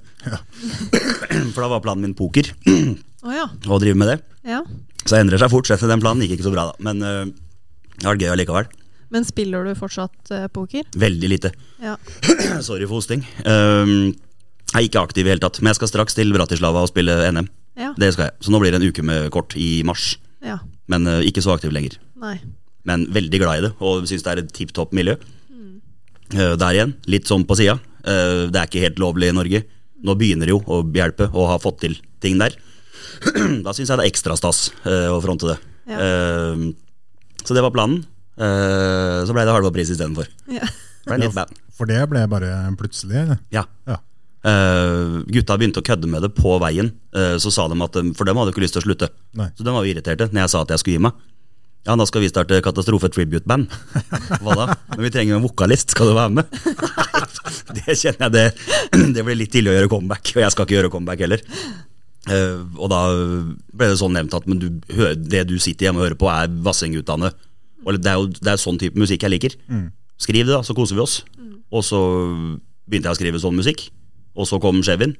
For 1.54 1.62
da 1.64 1.68
var 1.72 1.82
planen 1.84 2.04
min 2.06 2.14
poker, 2.18 2.52
Å 3.26 3.32
ja. 3.34 3.46
å 3.68 3.78
drive 3.82 3.98
med 4.00 4.08
det. 4.14 4.18
ja. 4.48 4.62
Så 5.08 5.16
endrer 5.16 5.40
seg 5.40 5.48
fort. 5.48 5.64
så 5.68 5.88
Den 5.88 6.00
planen 6.00 6.20
gikk 6.24 6.34
ikke 6.36 6.44
så 6.50 6.52
bra, 6.52 6.66
da. 6.70 6.74
Men 6.84 6.98
øh, 7.00 7.30
det 7.96 8.04
var 8.04 8.18
gøy 8.20 8.28
allikevel. 8.34 8.66
Men 9.10 9.24
spiller 9.24 9.64
du 9.64 9.72
fortsatt 9.74 10.30
eh, 10.36 10.44
poker? 10.52 10.84
Veldig 10.92 11.30
lite. 11.32 11.50
Ja. 11.82 11.94
Sorry 12.66 12.84
for 12.84 12.98
hosting. 13.00 13.24
Um, 13.48 14.12
jeg 14.70 14.76
er 14.76 14.86
ikke 14.90 15.00
aktiv 15.02 15.24
i 15.26 15.32
hele 15.32 15.42
tatt, 15.42 15.56
men 15.64 15.72
jeg 15.72 15.80
skal 15.80 15.90
straks 15.90 16.14
til 16.18 16.30
Bratislava 16.36 16.84
og 16.84 16.92
spille 16.92 17.16
NM. 17.32 17.48
Ja. 17.80 17.94
Det 17.98 18.12
skal 18.14 18.28
jeg. 18.28 18.36
Så 18.44 18.52
nå 18.52 18.60
blir 18.60 18.76
det 18.76 18.82
en 18.82 18.86
uke 18.92 19.02
med 19.08 19.30
kort 19.34 19.56
i 19.58 19.80
mars. 19.88 20.14
ja. 20.44 20.60
Men 20.90 21.08
øh, 21.08 21.20
ikke 21.24 21.42
så 21.44 21.56
aktiv 21.56 21.72
lenger. 21.72 21.96
Nei. 22.20 22.36
Men 22.88 23.08
veldig 23.14 23.38
glad 23.40 23.60
i 23.60 23.64
det, 23.68 23.72
og 23.80 24.04
syns 24.10 24.24
det 24.26 24.30
er 24.32 24.40
et 24.44 24.52
tipp 24.56 24.72
topp 24.76 24.92
miljø. 24.96 25.16
Eh, 26.30 26.54
der 26.60 26.76
igjen, 26.76 26.94
litt 27.10 27.30
sånn 27.30 27.46
på 27.48 27.56
sida. 27.58 27.78
Eh, 28.04 28.48
det 28.52 28.58
er 28.60 28.68
ikke 28.68 28.84
helt 28.84 29.00
lovlig 29.02 29.30
i 29.30 29.36
Norge. 29.36 29.62
Nå 30.06 30.16
begynner 30.18 30.48
det 30.48 30.54
jo 30.54 30.60
å 30.64 30.82
hjelpe 30.84 31.28
og 31.30 31.50
har 31.52 31.62
fått 31.62 31.82
til 31.84 31.96
ting 32.22 32.38
der. 32.40 32.54
da 33.64 33.74
syns 33.74 33.90
jeg 33.90 33.96
det 33.98 34.04
er 34.04 34.10
ekstra 34.10 34.36
stas 34.38 34.68
eh, 34.84 35.08
å 35.10 35.18
fronte 35.24 35.50
det. 35.50 35.58
Ja. 35.90 36.06
Så 37.42 37.56
det 37.56 37.64
var 37.64 37.72
planen. 37.74 38.04
Eh, 38.38 39.18
så 39.26 39.34
ble 39.34 39.44
det 39.44 39.56
halva 39.56 39.72
pris 39.74 39.90
istedenfor. 39.92 40.28
Ja. 40.52 40.68
For 41.74 41.88
det 41.88 42.04
ble 42.12 42.22
bare 42.30 42.52
plutselig? 42.78 43.24
eller? 43.24 43.42
Ja. 43.52 43.64
Ja. 43.88 43.98
Uh, 44.40 45.20
gutta 45.28 45.58
begynte 45.60 45.82
å 45.82 45.84
kødde 45.84 46.08
med 46.08 46.22
det 46.24 46.30
på 46.36 46.54
veien. 46.62 46.94
Uh, 47.12 47.36
så 47.40 47.50
sa 47.52 47.66
de 47.68 47.76
at 47.84 47.98
For 48.16 48.28
dem 48.28 48.38
hadde 48.40 48.54
ikke 48.54 48.62
lyst 48.64 48.76
til 48.76 48.80
å 48.80 48.86
slutte. 48.86 49.10
Nei. 49.36 49.50
Så 49.56 49.66
de 49.66 49.74
var 49.74 49.88
irriterte 49.88 50.30
når 50.30 50.46
jeg 50.46 50.52
sa 50.52 50.62
at 50.64 50.72
jeg 50.72 50.82
skulle 50.82 50.96
gi 50.96 51.02
meg. 51.08 51.18
Ja, 51.88 51.94
da 51.96 52.04
skal 52.04 52.20
vi 52.20 52.28
starte 52.28 52.58
Katastrofe 52.62 53.08
Tribute-band. 53.12 53.70
Hva 54.44 54.56
da? 54.58 54.66
Men 54.94 55.04
vi 55.06 55.10
trenger 55.14 55.38
en 55.38 55.44
vokalist, 55.46 55.94
skal 55.94 56.10
du 56.10 56.16
være 56.18 56.34
med? 56.36 56.58
det 57.78 57.94
kjenner 57.96 58.26
jeg 58.26 58.34
det 58.34 59.06
Det 59.16 59.24
blir 59.24 59.38
litt 59.40 59.52
tidlig 59.54 59.72
å 59.72 59.76
gjøre 59.78 59.92
comeback, 59.92 60.32
og 60.36 60.42
jeg 60.44 60.52
skal 60.54 60.66
ikke 60.68 60.76
gjøre 60.76 60.90
comeback 60.92 61.22
heller. 61.24 61.44
Eh, 62.28 62.58
og 62.76 62.90
da 62.92 63.00
ble 63.72 63.88
det 63.88 63.96
sånn 64.00 64.12
nevnt 64.12 64.36
at 64.36 64.44
men 64.50 64.60
du, 64.60 64.68
det 65.16 65.46
du 65.48 65.56
sitter 65.62 65.88
hjemme 65.88 66.02
og 66.02 66.08
hører 66.10 66.20
på, 66.20 66.28
er 66.32 66.52
Vassendgutane. 66.66 67.32
Og 67.86 67.96
det 67.96 68.12
er 68.12 68.18
jo 68.20 68.28
det 68.28 68.52
er 68.52 68.60
sånn 68.60 68.80
type 68.80 69.00
musikk 69.00 69.24
jeg 69.24 69.32
liker. 69.38 69.56
Skriv 70.20 70.44
det, 70.44 70.52
da, 70.52 70.60
så 70.66 70.76
koser 70.76 70.98
vi 70.98 71.04
oss. 71.06 71.22
Og 71.72 71.86
så 71.86 72.00
begynte 72.90 73.08
jeg 73.08 73.16
å 73.16 73.20
skrive 73.22 73.40
sånn 73.40 73.56
musikk. 73.56 73.86
Og 74.36 74.44
så 74.50 74.60
kom 74.62 74.82
Chevyen, 74.84 75.16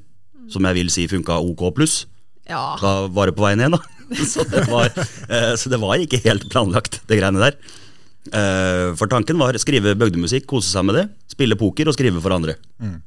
som 0.53 0.67
jeg 0.69 0.77
vil 0.77 0.93
si 0.93 1.07
funka 1.09 1.41
ok 1.41 1.71
pluss. 1.77 2.03
ja. 2.51 2.77
Da 2.83 3.07
var 3.09 3.31
det 3.31 3.37
på 3.39 3.47
veien 3.49 3.65
igjen, 3.65 3.79
da. 3.79 3.81
Så 4.33 4.45
det 4.51 4.65
var, 4.71 4.91
eh, 5.29 5.53
så 5.57 5.71
det 5.71 5.79
var 5.81 6.01
ikke 6.03 6.19
helt 6.25 6.49
planlagt, 6.51 7.01
det 7.09 7.19
greiene 7.21 7.41
der. 7.43 7.57
Eh, 8.31 8.91
For 8.99 9.09
tanken 9.11 9.39
var 9.41 9.57
skrive 9.63 9.95
bygdemusikk, 9.99 10.45
kose 10.51 10.69
seg 10.71 10.85
med 10.89 10.99
det, 10.99 11.05
spille 11.33 11.57
poker 11.59 11.89
og 11.89 11.97
skrive 11.97 12.21
for 12.23 12.35
andre. 12.37 12.57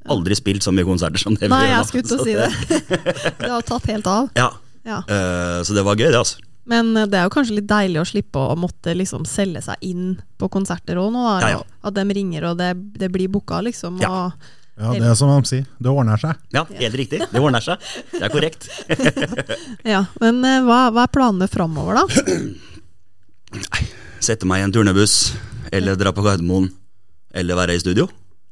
Aldri 0.09 0.35
spilt 0.39 0.63
så 0.65 0.73
mye 0.73 0.87
konserter 0.87 1.21
som 1.21 1.35
det 1.37 1.49
Nei, 1.51 1.67
jeg 1.69 1.85
skulle 1.91 2.07
til 2.09 2.17
å 2.17 2.25
si 2.25 2.33
det. 2.39 2.49
Det 3.43 3.51
har 3.51 3.67
tatt 3.67 3.85
helt 3.91 4.07
av. 4.09 4.31
Ja, 4.39 4.49
Ja. 4.87 5.03
eh, 5.07 5.59
så 5.63 5.75
det 5.77 5.83
var 5.85 5.95
gøy, 5.99 6.09
det, 6.11 6.17
altså. 6.23 6.41
Men 6.65 6.93
det 6.95 7.17
er 7.19 7.25
jo 7.27 7.31
kanskje 7.35 7.57
litt 7.59 7.67
deilig 7.67 7.99
å 7.99 8.07
slippe 8.07 8.39
å 8.39 8.55
måtte 8.55 8.93
liksom 8.95 9.25
selge 9.27 9.59
seg 9.65 9.81
inn 9.83 10.13
på 10.39 10.47
konserter 10.51 10.95
òg 11.01 11.09
nå. 11.11 11.23
Da, 11.27 11.37
Ja, 11.43 11.57
ja. 11.59 11.63
At 11.83 11.93
de 11.99 12.05
ringer 12.15 12.45
og 12.53 12.57
det, 12.61 12.69
det 12.99 13.09
blir 13.11 13.27
booka, 13.31 13.59
liksom. 13.67 13.99
Og, 13.99 14.05
Ja, 14.07 14.31
det 14.73 15.05
er 15.05 15.13
som 15.17 15.29
de 15.29 15.45
sier. 15.45 15.65
Det 15.77 15.91
ordner 15.91 16.17
seg. 16.17 16.39
Ja, 16.55 16.63
helt 16.65 16.95
riktig. 16.97 17.19
Det 17.29 17.41
ordner 17.41 17.61
seg. 17.61 17.81
Det 18.09 18.23
er 18.25 18.31
korrekt. 18.33 18.65
ja. 19.93 20.05
Men 20.21 20.39
eh, 20.49 20.61
hva, 20.65 20.87
hva 20.95 21.05
er 21.05 21.11
planene 21.13 21.47
framover, 21.51 22.01
da? 22.01 22.05
Sette 24.23 24.47
meg 24.49 24.63
i 24.63 24.65
en 24.65 24.73
turnebuss, 24.73 25.33
eller 25.73 25.97
dra 25.99 26.13
på 26.15 26.23
Gardermoen, 26.25 26.71
eller 27.37 27.59
være 27.59 27.77
i 27.77 27.83
studio. 27.83 28.07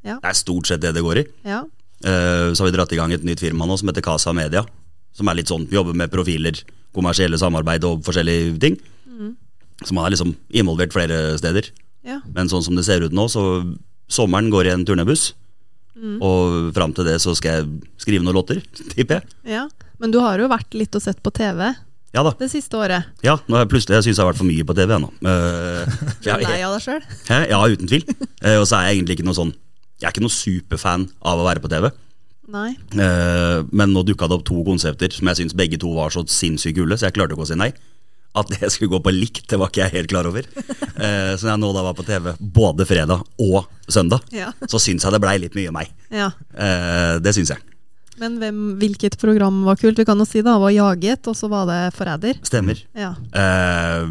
Ja. 0.06 0.20
Det 0.22 0.30
er 0.30 0.38
stort 0.38 0.70
sett 0.70 0.84
det 0.84 0.94
det 0.98 1.04
går 1.06 1.24
i. 1.24 1.26
Ja. 1.48 1.64
Uh, 2.02 2.50
Så 2.54 2.64
har 2.64 2.70
vi 2.70 2.76
dratt 2.78 2.94
i 2.94 2.98
gang 2.98 3.12
et 3.14 3.26
nytt 3.26 3.42
firma 3.42 3.68
nå 3.70 3.76
som 3.78 3.90
heter 3.90 4.06
Casa 4.06 4.34
Media. 4.34 4.64
Som 5.18 5.30
er 5.30 5.38
litt 5.42 5.50
sånn, 5.52 5.68
vi 5.70 5.78
jobber 5.78 5.98
med 5.98 6.14
profiler, 6.14 6.58
kommersielle 6.96 7.38
samarbeid 7.42 7.86
og 7.88 8.02
forskjellige 8.06 8.58
ting. 8.62 8.78
Som 9.82 9.98
har 9.98 10.14
liksom 10.14 10.36
involvert 10.54 10.94
flere 10.94 11.38
steder. 11.42 11.72
ja. 12.06 12.20
Men 12.36 12.50
sånn 12.50 12.62
som 12.62 12.76
det 12.78 12.86
ser 12.86 13.02
ut 13.02 13.14
nå, 13.14 13.26
så 13.30 13.42
sommeren 14.12 14.52
går 14.54 14.68
i 14.68 14.74
en 14.76 14.86
turnébuss. 15.96 16.22
Og 16.26 16.74
fram 16.76 16.94
til 16.98 17.06
det 17.06 17.18
så 17.22 17.34
skal 17.38 17.52
jeg 17.60 17.70
skrive 18.02 18.24
noen 18.26 18.36
låter, 18.40 18.62
tipper 18.96 19.20
jeg. 19.22 19.24
ja. 19.58 19.68
Men 20.02 20.10
du 20.10 20.18
har 20.20 20.40
jo 20.42 20.48
vært 20.50 20.74
litt 20.74 20.96
og 20.98 21.02
sett 21.04 21.20
på 21.22 21.30
TV 21.30 21.60
Ja 22.16 22.24
da. 22.26 22.32
det 22.40 22.48
siste 22.50 22.74
året. 22.74 23.06
Ja, 23.22 23.36
nå 23.48 23.54
er 23.56 23.62
jeg 23.68 23.70
plutselig, 23.70 24.00
jeg 24.00 24.08
syns 24.08 24.18
jeg 24.18 24.24
har 24.26 24.32
vært 24.32 24.40
for 24.40 24.48
mye 24.50 24.66
på 24.66 24.74
TV 24.76 24.96
ennå. 24.98 25.12
Uh, 25.22 25.86
Du 26.24 26.30
jeg- 26.32 26.42
er 26.42 26.48
lei 26.48 26.62
av 26.66 26.74
deg 26.74 26.82
sjøl? 26.82 27.04
Ja, 27.52 27.60
uten 27.70 27.88
tvil. 27.92 28.08
Uh, 28.42 28.58
og 28.58 28.66
så 28.66 28.80
er 28.80 28.88
jeg 28.90 28.98
egentlig 28.98 29.20
ikke 29.20 29.28
noe 29.30 29.38
sånn 29.38 29.54
Jeg 30.02 30.08
er 30.10 30.16
ikke 30.16 30.24
noe 30.26 30.34
superfan 30.34 31.06
av 31.22 31.38
å 31.38 31.46
være 31.46 31.62
på 31.62 31.70
TV. 31.70 31.92
Nei. 32.52 32.72
Uh, 32.98 33.62
men 33.72 33.94
nå 33.94 34.02
dukka 34.10 34.26
det 34.28 34.40
opp 34.40 34.48
to 34.50 34.58
konsepter 34.66 35.14
som 35.14 35.30
jeg 35.30 35.38
syns 35.44 35.54
begge 35.56 35.78
to 35.80 35.94
var 35.94 36.10
så 36.12 36.26
sinnssykt 36.26 36.80
kule, 36.82 36.98
så 36.98 37.08
jeg 37.12 37.14
klarte 37.20 37.38
ikke 37.38 37.46
å 37.46 37.52
si 37.52 37.60
nei. 37.62 37.70
At 38.34 38.48
det 38.48 38.70
skulle 38.72 38.94
gå 38.94 39.02
på 39.04 39.12
likt, 39.12 39.44
det 39.52 39.58
var 39.60 39.68
ikke 39.68 39.82
jeg 39.84 39.92
helt 39.98 40.12
klar 40.14 40.28
over. 40.30 40.46
Eh, 40.48 41.34
så 41.36 41.44
når 41.44 41.52
jeg 41.52 41.60
nå 41.66 41.72
da 41.76 41.82
var 41.84 41.96
på 41.98 42.06
TV 42.08 42.30
både 42.40 42.86
fredag 42.88 43.26
og 43.44 43.66
søndag, 43.92 44.24
Ja. 44.32 44.54
så 44.72 44.80
syns 44.80 45.04
jeg 45.04 45.12
det 45.12 45.20
blei 45.24 45.34
litt 45.42 45.58
mye 45.58 45.74
meg. 45.76 45.90
Ja. 46.10 46.30
Eh, 46.56 47.20
det 47.20 47.34
syns 47.36 47.52
jeg. 47.52 47.60
Men 48.22 48.38
hvem, 48.40 48.62
hvilket 48.80 49.18
program 49.20 49.64
var 49.66 49.76
kult? 49.82 49.98
Vi 50.00 50.06
kan 50.06 50.20
jo 50.20 50.26
si 50.30 50.40
det 50.46 50.54
var 50.64 50.72
Jaget, 50.72 51.28
og 51.28 51.36
så 51.36 51.50
var 51.52 51.66
det 51.68 51.80
Forræder. 51.98 52.40
Stemmer. 52.46 52.80
Ja. 52.96 53.16
Eh, 53.34 54.08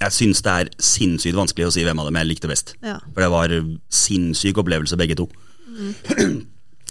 jeg 0.00 0.12
syns 0.12 0.40
det 0.44 0.52
er 0.52 0.70
sinnssykt 0.80 1.36
vanskelig 1.36 1.66
å 1.68 1.72
si 1.74 1.84
hvem 1.84 1.98
av 2.00 2.06
dem 2.08 2.16
jeg 2.20 2.28
likte 2.30 2.48
best. 2.48 2.74
Ja. 2.84 2.98
For 3.12 3.20
det 3.24 3.30
var 3.32 3.52
sinnssyk 3.90 4.60
opplevelse, 4.64 4.96
begge 4.96 5.16
to. 5.18 5.28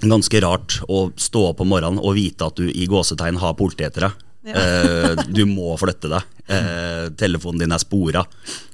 Ganske 0.05 0.41
rart 0.43 0.81
å 0.91 1.07
stå 1.17 1.47
opp 1.53 1.61
om 1.63 1.69
morgenen 1.71 2.01
og 2.03 2.17
vite 2.17 2.45
at 2.49 2.57
du 2.59 2.67
i 2.69 2.85
gåsetegn 2.91 3.39
har 3.41 3.55
politiet 3.57 3.89
etter 3.93 4.09
deg. 4.09 4.21
Eh, 4.45 5.23
du 5.33 5.45
må 5.49 5.73
flytte 5.81 6.11
deg. 6.11 6.33
Eh, 6.51 7.05
telefonen 7.17 7.63
din 7.63 7.73
er 7.73 7.81
spora. 7.81 8.25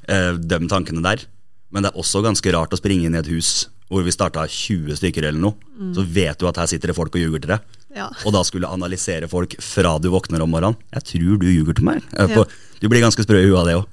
Eh, 0.07 0.34
de 0.36 0.60
tankene 0.71 1.03
der. 1.05 1.23
Men 1.71 1.86
det 1.86 1.93
er 1.93 2.01
også 2.01 2.23
ganske 2.25 2.51
rart 2.51 2.73
å 2.75 2.79
springe 2.79 3.07
inn 3.07 3.15
i 3.15 3.21
et 3.21 3.31
hus 3.31 3.69
hvor 3.91 4.05
vi 4.07 4.12
starta 4.15 4.45
20 4.47 4.95
stykker 4.99 5.25
eller 5.27 5.39
noe. 5.39 5.55
Så 5.95 6.03
vet 6.07 6.39
du 6.39 6.47
at 6.47 6.60
her 6.60 6.69
sitter 6.71 6.91
det 6.91 6.95
folk 6.95 7.15
og 7.15 7.23
ljuger 7.23 7.43
til 7.43 7.55
deg. 7.55 7.77
Ja. 7.91 8.05
og 8.23 8.31
da 8.31 8.39
skulle 8.47 8.69
analysere 8.71 9.27
folk 9.27 9.57
fra 9.60 9.97
du 9.99 10.05
våkner 10.13 10.39
om 10.39 10.53
morgenen. 10.53 10.77
Jeg 10.95 11.03
tror 11.10 11.41
du 11.41 11.49
ljuger 11.51 11.75
til 11.75 11.89
meg. 11.89 12.05
Ja. 12.15 12.45
Du 12.79 12.88
blir 12.88 13.03
ganske 13.03 13.25
sprø 13.25 13.41
i 13.41 13.49
huet 13.49 13.60
av 13.60 13.67
det 13.67 13.75
òg. 13.81 13.89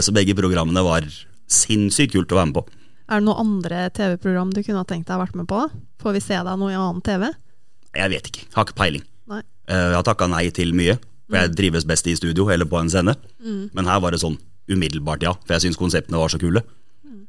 Så 0.00 0.14
begge 0.16 0.32
programmene 0.32 0.80
var 0.80 1.04
sinnssykt 1.52 2.14
kult 2.14 2.32
å 2.32 2.38
være 2.40 2.48
med 2.48 2.56
på. 2.56 2.64
Er 3.04 3.20
det 3.20 3.26
noen 3.26 3.42
andre 3.42 3.82
TV-program 3.92 4.54
du 4.56 4.62
kunne 4.62 4.80
ha 4.80 4.88
tenkt 4.88 5.10
deg 5.10 5.18
å 5.18 5.24
vært 5.26 5.36
med 5.36 5.48
på? 5.50 5.60
Får 6.00 6.16
vi 6.16 6.22
se 6.24 6.38
deg 6.40 6.60
noe 6.60 6.72
i 6.72 6.78
annen 6.78 7.04
TV? 7.04 7.26
Jeg 7.94 8.12
vet 8.14 8.30
ikke. 8.30 8.46
Har 8.56 8.64
ikke 8.64 8.78
peiling. 8.80 9.04
Nei. 9.28 9.42
Jeg 9.68 9.92
har 9.98 10.06
takka 10.08 10.28
nei 10.28 10.46
til 10.56 10.72
mye, 10.76 10.96
for 11.28 11.38
jeg 11.40 11.54
trives 11.56 11.86
best 11.88 12.06
i 12.10 12.16
studio 12.18 12.48
eller 12.52 12.68
på 12.68 12.80
en 12.80 12.90
scene. 12.92 13.14
Mm. 13.42 13.70
Men 13.74 13.86
her 13.90 14.00
var 14.04 14.12
det 14.14 14.20
sånn 14.24 14.36
umiddelbart 14.70 15.22
ja, 15.24 15.32
for 15.44 15.56
jeg 15.56 15.66
syns 15.68 15.76
konseptene 15.80 16.20
var 16.20 16.28
så 16.32 16.38
kule. 16.40 16.62
Mm. 17.04 17.24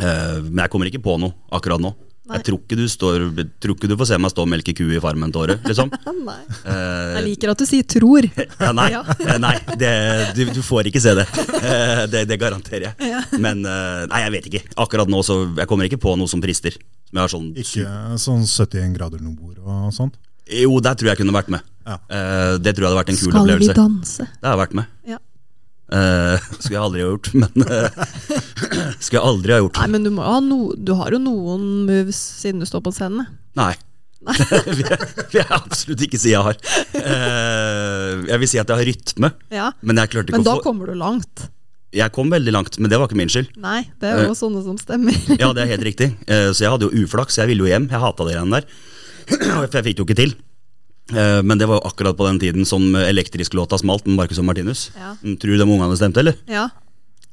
Uh, 0.00 0.38
Men 0.50 0.64
jeg 0.66 0.70
kommer 0.72 0.86
ikke 0.90 1.02
på 1.02 1.18
noe 1.22 1.34
akkurat 1.54 1.82
nå. 1.82 1.92
Nei. 2.30 2.36
Jeg 2.38 2.44
tror 2.46 2.58
ikke, 2.60 2.76
du 2.78 2.84
står, 2.86 3.22
tror 3.58 3.74
ikke 3.74 3.88
du 3.90 3.96
får 3.98 4.06
se 4.12 4.16
meg 4.22 4.30
stå 4.30 4.44
og 4.44 4.50
melke 4.52 4.70
ku 4.78 4.84
i 4.94 5.00
farmen 5.02 5.32
til 5.34 5.40
året, 5.42 5.64
liksom. 5.66 5.88
Nei. 6.28 6.36
Eh, 6.62 7.14
Jeg 7.16 7.24
liker 7.26 7.50
at 7.50 7.58
du 7.58 7.64
sier 7.66 7.82
'tror'. 7.82 8.28
Ja, 8.60 8.70
nei, 8.76 8.86
Eh, 8.94 9.38
nei 9.42 9.56
det, 9.80 9.90
du, 10.36 10.44
du 10.54 10.60
får 10.62 10.86
ikke 10.92 11.02
se 11.02 11.16
det. 11.18 11.26
Uh, 11.58 12.06
Det, 12.06 12.22
det 12.30 12.38
garanterer 12.38 12.86
jeg. 12.92 13.10
Ja. 13.10 13.24
Men 13.34 13.64
eh, 13.66 14.06
nei, 14.12 14.20
jeg 14.28 14.32
vet 14.36 14.46
ikke. 14.46 14.62
Akkurat 14.78 15.10
nå 15.10 15.24
så 15.26 15.40
Jeg 15.58 15.66
kommer 15.66 15.88
ikke 15.90 15.98
på 15.98 16.14
noe 16.20 16.30
som 16.30 16.38
frister. 16.44 16.76
Som 17.10 17.18
jeg 17.18 17.22
har 17.24 17.32
sånn 17.34 17.50
Ikke 17.58 17.88
sånn 18.22 18.46
71 18.46 18.94
grader 18.94 19.18
nord 19.26 19.58
og 19.58 19.90
sånt. 19.96 20.14
Jo, 20.50 20.78
der 20.84 20.94
tror 20.98 21.12
jeg 21.12 21.20
kunne 21.22 21.34
vært 21.36 21.50
med. 21.52 21.66
Ja. 21.86 21.96
Eh, 22.10 22.54
Det 22.58 22.74
tror 22.76 22.84
jeg 22.86 22.90
hadde 22.90 23.00
vært 23.00 23.12
en 23.12 23.18
kul 23.20 23.32
Skal 23.32 23.58
vi 23.60 23.74
danse? 23.76 24.26
Det 24.26 24.46
har 24.48 24.56
jeg 24.56 24.62
vært 24.66 24.78
med. 24.80 24.94
Ja. 25.08 25.18
Uh, 25.90 26.38
skulle 26.60 26.76
jeg 26.76 26.82
aldri 26.86 27.00
ha 27.02 27.06
gjort, 27.08 27.28
men 27.40 27.64
uh, 27.66 28.02
Skulle 29.02 29.16
jeg 29.18 29.26
aldri 29.26 29.54
ha 29.56 29.58
gjort. 29.58 29.78
Nei, 29.80 29.88
men 29.90 30.04
du, 30.06 30.10
må 30.14 30.22
ha 30.22 30.36
no, 30.38 30.58
du 30.78 30.92
har 30.94 31.10
jo 31.10 31.18
noen 31.18 31.64
moves 31.88 32.20
siden 32.38 32.62
du 32.62 32.66
står 32.68 32.84
på 32.86 32.92
scenen. 32.94 33.26
Nei. 33.58 33.72
Nei. 34.22 34.36
vil 34.76 35.40
jeg 35.40 35.48
absolutt 35.56 36.04
ikke 36.06 36.20
si 36.20 36.30
jeg 36.30 36.44
har. 36.46 36.58
Uh, 36.94 38.22
jeg 38.28 38.38
vil 38.44 38.50
si 38.52 38.60
at 38.62 38.70
jeg 38.70 38.76
har 38.78 38.86
rytme, 38.86 39.32
Ja. 39.50 39.70
men 39.82 39.98
jeg 39.98 40.12
klarte 40.12 40.30
ikke 40.30 40.38
Men 40.38 40.46
da 40.46 40.54
å 40.54 40.60
få 40.60 40.68
kommer 40.68 40.92
du 40.92 40.98
langt. 41.00 41.48
Jeg 41.90 42.14
kom 42.14 42.30
veldig 42.30 42.52
langt, 42.54 42.76
men 42.78 42.86
det 42.92 42.98
var 43.00 43.10
ikke 43.10 43.18
min 43.18 43.32
skyld. 43.32 43.50
Nei, 43.58 43.80
det 43.98 44.12
er 44.12 44.28
jo 44.28 44.36
sånne 44.38 44.62
som 44.62 44.76
stemmer. 44.78 45.16
Ja, 45.42 45.50
det 45.56 45.64
er 45.64 45.72
helt 45.72 45.82
riktig. 45.88 46.12
Eh, 46.30 46.52
Så 46.54 46.62
jeg 46.62 46.70
hadde 46.70 46.86
jo 46.86 47.02
uflaks. 47.02 47.40
Jeg 47.40 47.50
ville 47.50 47.64
jo 47.66 47.72
hjem. 47.72 47.88
Jeg 47.90 47.98
hata 47.98 48.28
de 48.28 48.36
greiene 48.36 48.60
der. 48.60 48.68
For 49.70 49.78
jeg 49.80 49.86
fikk 49.90 49.96
det 49.96 50.02
jo 50.02 50.06
ikke 50.08 50.18
til. 50.20 50.34
Eh, 51.14 51.40
Men 51.42 51.58
det 51.60 51.66
var 51.70 51.80
jo 51.80 51.88
akkurat 51.90 52.16
på 52.18 52.26
den 52.28 52.38
tiden 52.42 52.66
som 52.68 52.84
elektrisk-låta 52.98 53.78
smalt 53.80 54.06
med 54.06 54.16
Marcus 54.20 54.38
og 54.42 54.46
Martinus. 54.48 54.88
Ja. 54.96 55.14
Mm, 55.24 55.36
Tror 55.42 55.54
du 55.56 55.58
de 55.58 55.66
ungene 55.66 55.96
stemte, 55.98 56.22
eller? 56.22 56.38
Ja. 56.50 56.68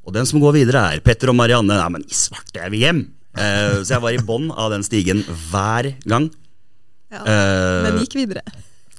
Og 0.08 0.14
den 0.16 0.26
som 0.26 0.40
går 0.40 0.54
videre, 0.56 0.86
er 0.96 1.00
Petter 1.04 1.28
og 1.32 1.36
Marianne. 1.36 1.76
Nei, 1.78 1.88
men 1.98 2.04
i 2.08 2.14
svarte, 2.16 2.56
jeg 2.62 2.72
vil 2.74 2.80
hjem! 2.86 3.00
Eh, 3.38 3.82
Så 3.84 3.92
jeg 3.94 4.02
var 4.02 4.16
i 4.16 4.22
bånn 4.24 4.48
av 4.50 4.72
den 4.72 4.82
stigen 4.86 5.20
hver 5.50 5.92
gang. 6.08 6.30
ja. 7.12 7.20
uh, 7.22 7.82
Men 7.86 8.00
gikk 8.02 8.16
videre. 8.18 8.42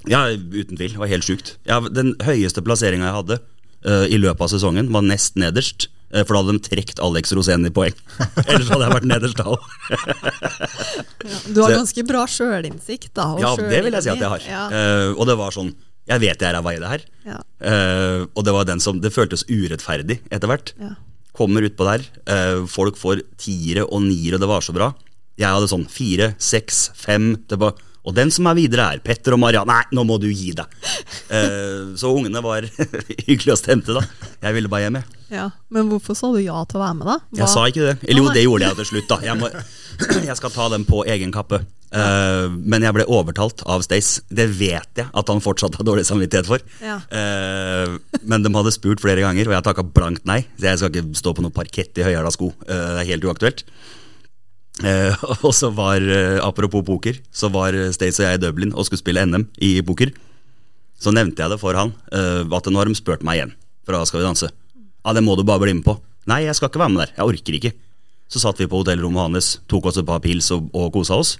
Ja, 0.07 0.21
uten 0.31 0.77
tvil. 0.79 0.93
Det 0.95 1.01
var 1.01 1.09
helt 1.11 1.25
sjukt. 1.27 1.57
Ja, 1.67 1.79
den 1.83 2.13
høyeste 2.23 2.61
plasseringa 2.63 3.09
jeg 3.09 3.17
hadde 3.17 3.39
uh, 3.85 4.05
i 4.07 4.17
løpet 4.21 4.45
av 4.45 4.51
sesongen, 4.53 4.87
var 4.95 5.03
nest 5.03 5.35
nederst. 5.35 5.89
Eh, 6.13 6.23
for 6.23 6.35
da 6.35 6.41
hadde 6.41 6.55
de 6.57 6.63
trukket 6.67 7.01
Alex 7.03 7.33
Rosén 7.37 7.67
i 7.67 7.73
poeng. 7.73 7.95
Ellers 8.47 8.69
hadde 8.71 8.87
jeg 8.87 8.95
vært 8.95 9.09
nederst 9.09 9.39
da 9.39 9.45
òg. 9.53 9.67
Ja. 9.89 11.37
Du 11.53 11.61
har 11.63 11.75
ganske 11.75 12.03
bra 12.07 12.23
sjølinnsikt, 12.29 13.11
da. 13.17 13.27
Ja, 13.41 13.53
det 13.59 13.83
vil 13.85 13.97
jeg 13.97 14.05
si 14.05 14.11
at 14.13 14.23
jeg 14.23 14.31
har. 14.31 14.45
Ja. 14.47 14.63
Eh, 14.71 15.11
og 15.15 15.27
det 15.29 15.35
var 15.39 15.55
sånn 15.55 15.73
Jeg 16.09 16.23
vet 16.23 16.41
jeg 16.41 16.47
er 16.49 16.55
ræva 16.57 16.71
i 16.73 16.79
det 16.81 16.89
her. 16.89 17.03
Ja. 17.27 17.39
Eh, 17.69 18.23
og 18.33 18.45
det 18.47 18.53
var 18.55 18.65
den 18.65 18.81
som 18.81 18.97
Det 19.03 19.11
føltes 19.13 19.43
urettferdig 19.49 20.19
etter 20.33 20.49
hvert. 20.49 20.73
Ja. 20.81 20.95
Kommer 21.37 21.63
utpå 21.67 21.85
der, 21.85 22.07
eh, 22.25 22.63
folk 22.67 22.97
får 22.99 23.21
tiere 23.39 23.85
og 23.85 24.01
niere, 24.07 24.39
det 24.41 24.49
var 24.49 24.65
så 24.65 24.73
bra. 24.75 24.89
Jeg 25.39 25.47
hadde 25.47 25.69
sånn 25.71 25.85
fire, 25.87 26.33
seks, 26.41 26.89
fem 26.99 27.31
det 27.47 27.59
var, 27.61 27.77
Og 28.07 28.15
den 28.15 28.31
som 28.31 28.47
er 28.49 28.55
videre, 28.57 28.85
er 28.95 29.01
Petter 29.03 29.35
og 29.35 29.41
Maria. 29.43 29.65
Nei, 29.67 29.81
nå 29.93 30.05
må 30.07 30.19
du 30.21 30.29
gi 30.31 30.53
deg! 30.57 30.65
Eh, 31.29 31.91
så 31.99 32.09
ungene 32.09 32.41
var 32.41 32.65
hyggelig 33.27 33.51
å 33.53 33.57
stemte, 33.59 33.93
da. 33.93 34.01
Jeg 34.41 34.55
ville 34.55 34.69
bare 34.71 34.87
hjem, 34.87 34.95
jeg. 34.97 35.17
Ja. 35.35 35.43
Men 35.69 35.85
hvorfor 35.91 36.15
sa 36.17 36.31
du 36.33 36.39
ja 36.41 36.57
til 36.65 36.79
å 36.79 36.81
være 36.81 36.95
med, 36.97 37.05
da? 37.05 37.17
Hva- 37.29 37.41
Jeg 37.43 37.49
sa 37.51 37.65
ikke 37.69 37.83
det. 37.85 37.91
Eller 38.09 38.23
jo, 38.23 38.31
det 38.33 38.43
gjorde 38.47 38.65
jeg 38.65 38.77
til 38.79 38.87
slutt, 38.89 39.07
da. 39.11 39.17
Jeg, 39.27 39.37
må, 39.37 39.49
jeg 40.31 40.37
skal 40.39 40.53
ta 40.55 40.65
den 40.73 40.87
på 40.89 41.03
egen 41.05 41.29
kappe. 41.35 41.59
Eh, 41.93 42.47
men 42.49 42.81
jeg 42.87 42.95
ble 42.97 43.05
overtalt 43.13 43.61
av 43.69 43.85
Stace. 43.85 44.23
Det 44.33 44.47
vet 44.57 45.03
jeg 45.03 45.05
at 45.21 45.29
han 45.35 45.43
fortsatt 45.45 45.77
har 45.77 45.85
dårlig 45.85 46.07
samvittighet 46.09 46.49
for. 46.49 46.65
Ja. 46.81 46.97
Eh, 47.13 47.93
men 48.25 48.41
de 48.45 48.53
hadde 48.57 48.73
spurt 48.73 49.05
flere 49.05 49.21
ganger, 49.27 49.51
og 49.51 49.57
jeg 49.59 49.67
takka 49.69 49.85
blankt 49.85 50.25
nei. 50.29 50.39
Så 50.57 50.71
jeg 50.71 50.81
skal 50.81 50.97
ikke 50.97 51.21
stå 51.21 51.35
på 51.37 51.45
noe 51.45 51.53
parkett 51.53 52.01
i 52.01 52.09
høyhæla 52.09 52.33
sko. 52.33 52.49
Det 52.65 52.79
er 53.03 53.09
helt 53.13 53.29
uaktuelt. 53.29 53.65
Eh, 54.85 55.23
og 55.45 55.53
så 55.55 55.71
var, 55.75 56.03
eh, 56.03 56.37
apropos 56.43 56.85
poker, 56.87 57.19
så 57.31 57.49
var 57.51 57.75
Stace 57.95 58.21
og 58.23 58.27
jeg 58.27 58.39
i 58.39 58.43
Dublin 58.43 58.73
og 58.75 58.87
skulle 58.87 59.01
spille 59.01 59.25
NM 59.27 59.47
i 59.65 59.77
poker. 59.85 60.13
Så 60.99 61.13
nevnte 61.15 61.43
jeg 61.43 61.53
det 61.53 61.59
for 61.61 61.77
han, 61.79 61.93
eh, 62.11 62.43
at 62.43 62.71
nå 62.71 62.79
har 62.79 62.89
de 62.89 62.97
spurt 62.97 63.23
meg 63.25 63.39
igjen 63.39 63.53
fra 63.87 64.03
Skal 64.05 64.21
vi 64.21 64.27
danse. 64.27 64.49
Ja, 65.05 65.13
det 65.15 65.23
må 65.25 65.35
du 65.37 65.45
bare 65.47 65.63
bli 65.63 65.73
med 65.79 65.85
på. 65.87 65.95
Nei, 66.29 66.43
jeg 66.45 66.57
skal 66.57 66.69
ikke 66.69 66.81
være 66.83 66.93
med 66.93 67.01
der. 67.05 67.13
Jeg 67.17 67.31
orker 67.31 67.55
ikke. 67.57 67.71
Så 68.29 68.41
satt 68.43 68.59
vi 68.61 68.67
på 68.69 68.83
hotellrommet 68.83 69.23
hans, 69.25 69.55
tok 69.71 69.87
oss 69.89 69.97
et 69.97 70.05
par 70.05 70.19
pils 70.21 70.51
og, 70.53 70.67
og 70.77 70.91
kosa 70.93 71.17
oss. 71.17 71.37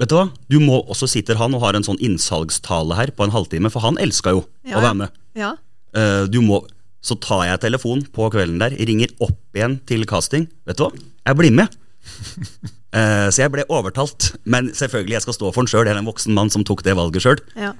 Vet 0.00 0.10
du 0.10 0.16
hva? 0.16 0.24
Du 0.50 0.58
må, 0.58 0.80
Og 0.82 0.96
så 0.98 1.06
sitter 1.06 1.38
han 1.38 1.54
og 1.54 1.62
har 1.62 1.76
en 1.78 1.86
sånn 1.86 2.00
innsalgstale 2.02 2.96
her 2.98 3.12
på 3.14 3.26
en 3.26 3.34
halvtime, 3.34 3.70
for 3.70 3.84
han 3.84 4.00
elska 4.02 4.32
jo 4.34 4.42
Ja, 4.66 4.80
å 4.80 4.82
være 4.82 4.98
med. 5.04 5.20
Ja. 5.38 5.52
Eh, 5.94 6.24
du 6.32 6.40
må, 6.42 6.62
så 7.04 7.14
tar 7.22 7.44
jeg 7.46 7.62
telefonen 7.68 8.08
på 8.10 8.26
kvelden 8.32 8.58
der, 8.62 8.74
ringer 8.74 9.12
opp 9.22 9.38
igjen 9.54 9.78
til 9.86 10.08
casting. 10.08 10.48
Vet 10.66 10.80
du 10.80 10.86
hva? 10.88 10.90
Jeg 11.28 11.38
blir 11.38 11.54
med. 11.54 11.78
Eh, 12.92 13.30
så 13.32 13.40
jeg 13.40 13.48
ble 13.48 13.62
overtalt. 13.72 14.34
Men 14.44 14.66
selvfølgelig, 14.76 15.14
jeg 15.14 15.24
skal 15.24 15.32
stå 15.32 15.48
for 15.54 15.64
den 15.64 15.70
sjøl. 15.72 15.86
Jeg 15.88 15.94
er 15.94 16.00
en 16.02 16.08
voksen 16.10 16.34
mann 16.36 16.50
som 16.52 16.60
tok 16.68 16.82
det 16.84 16.92
valget 16.98 17.24
sjøl. 17.24 17.38
Ja. 17.56 17.70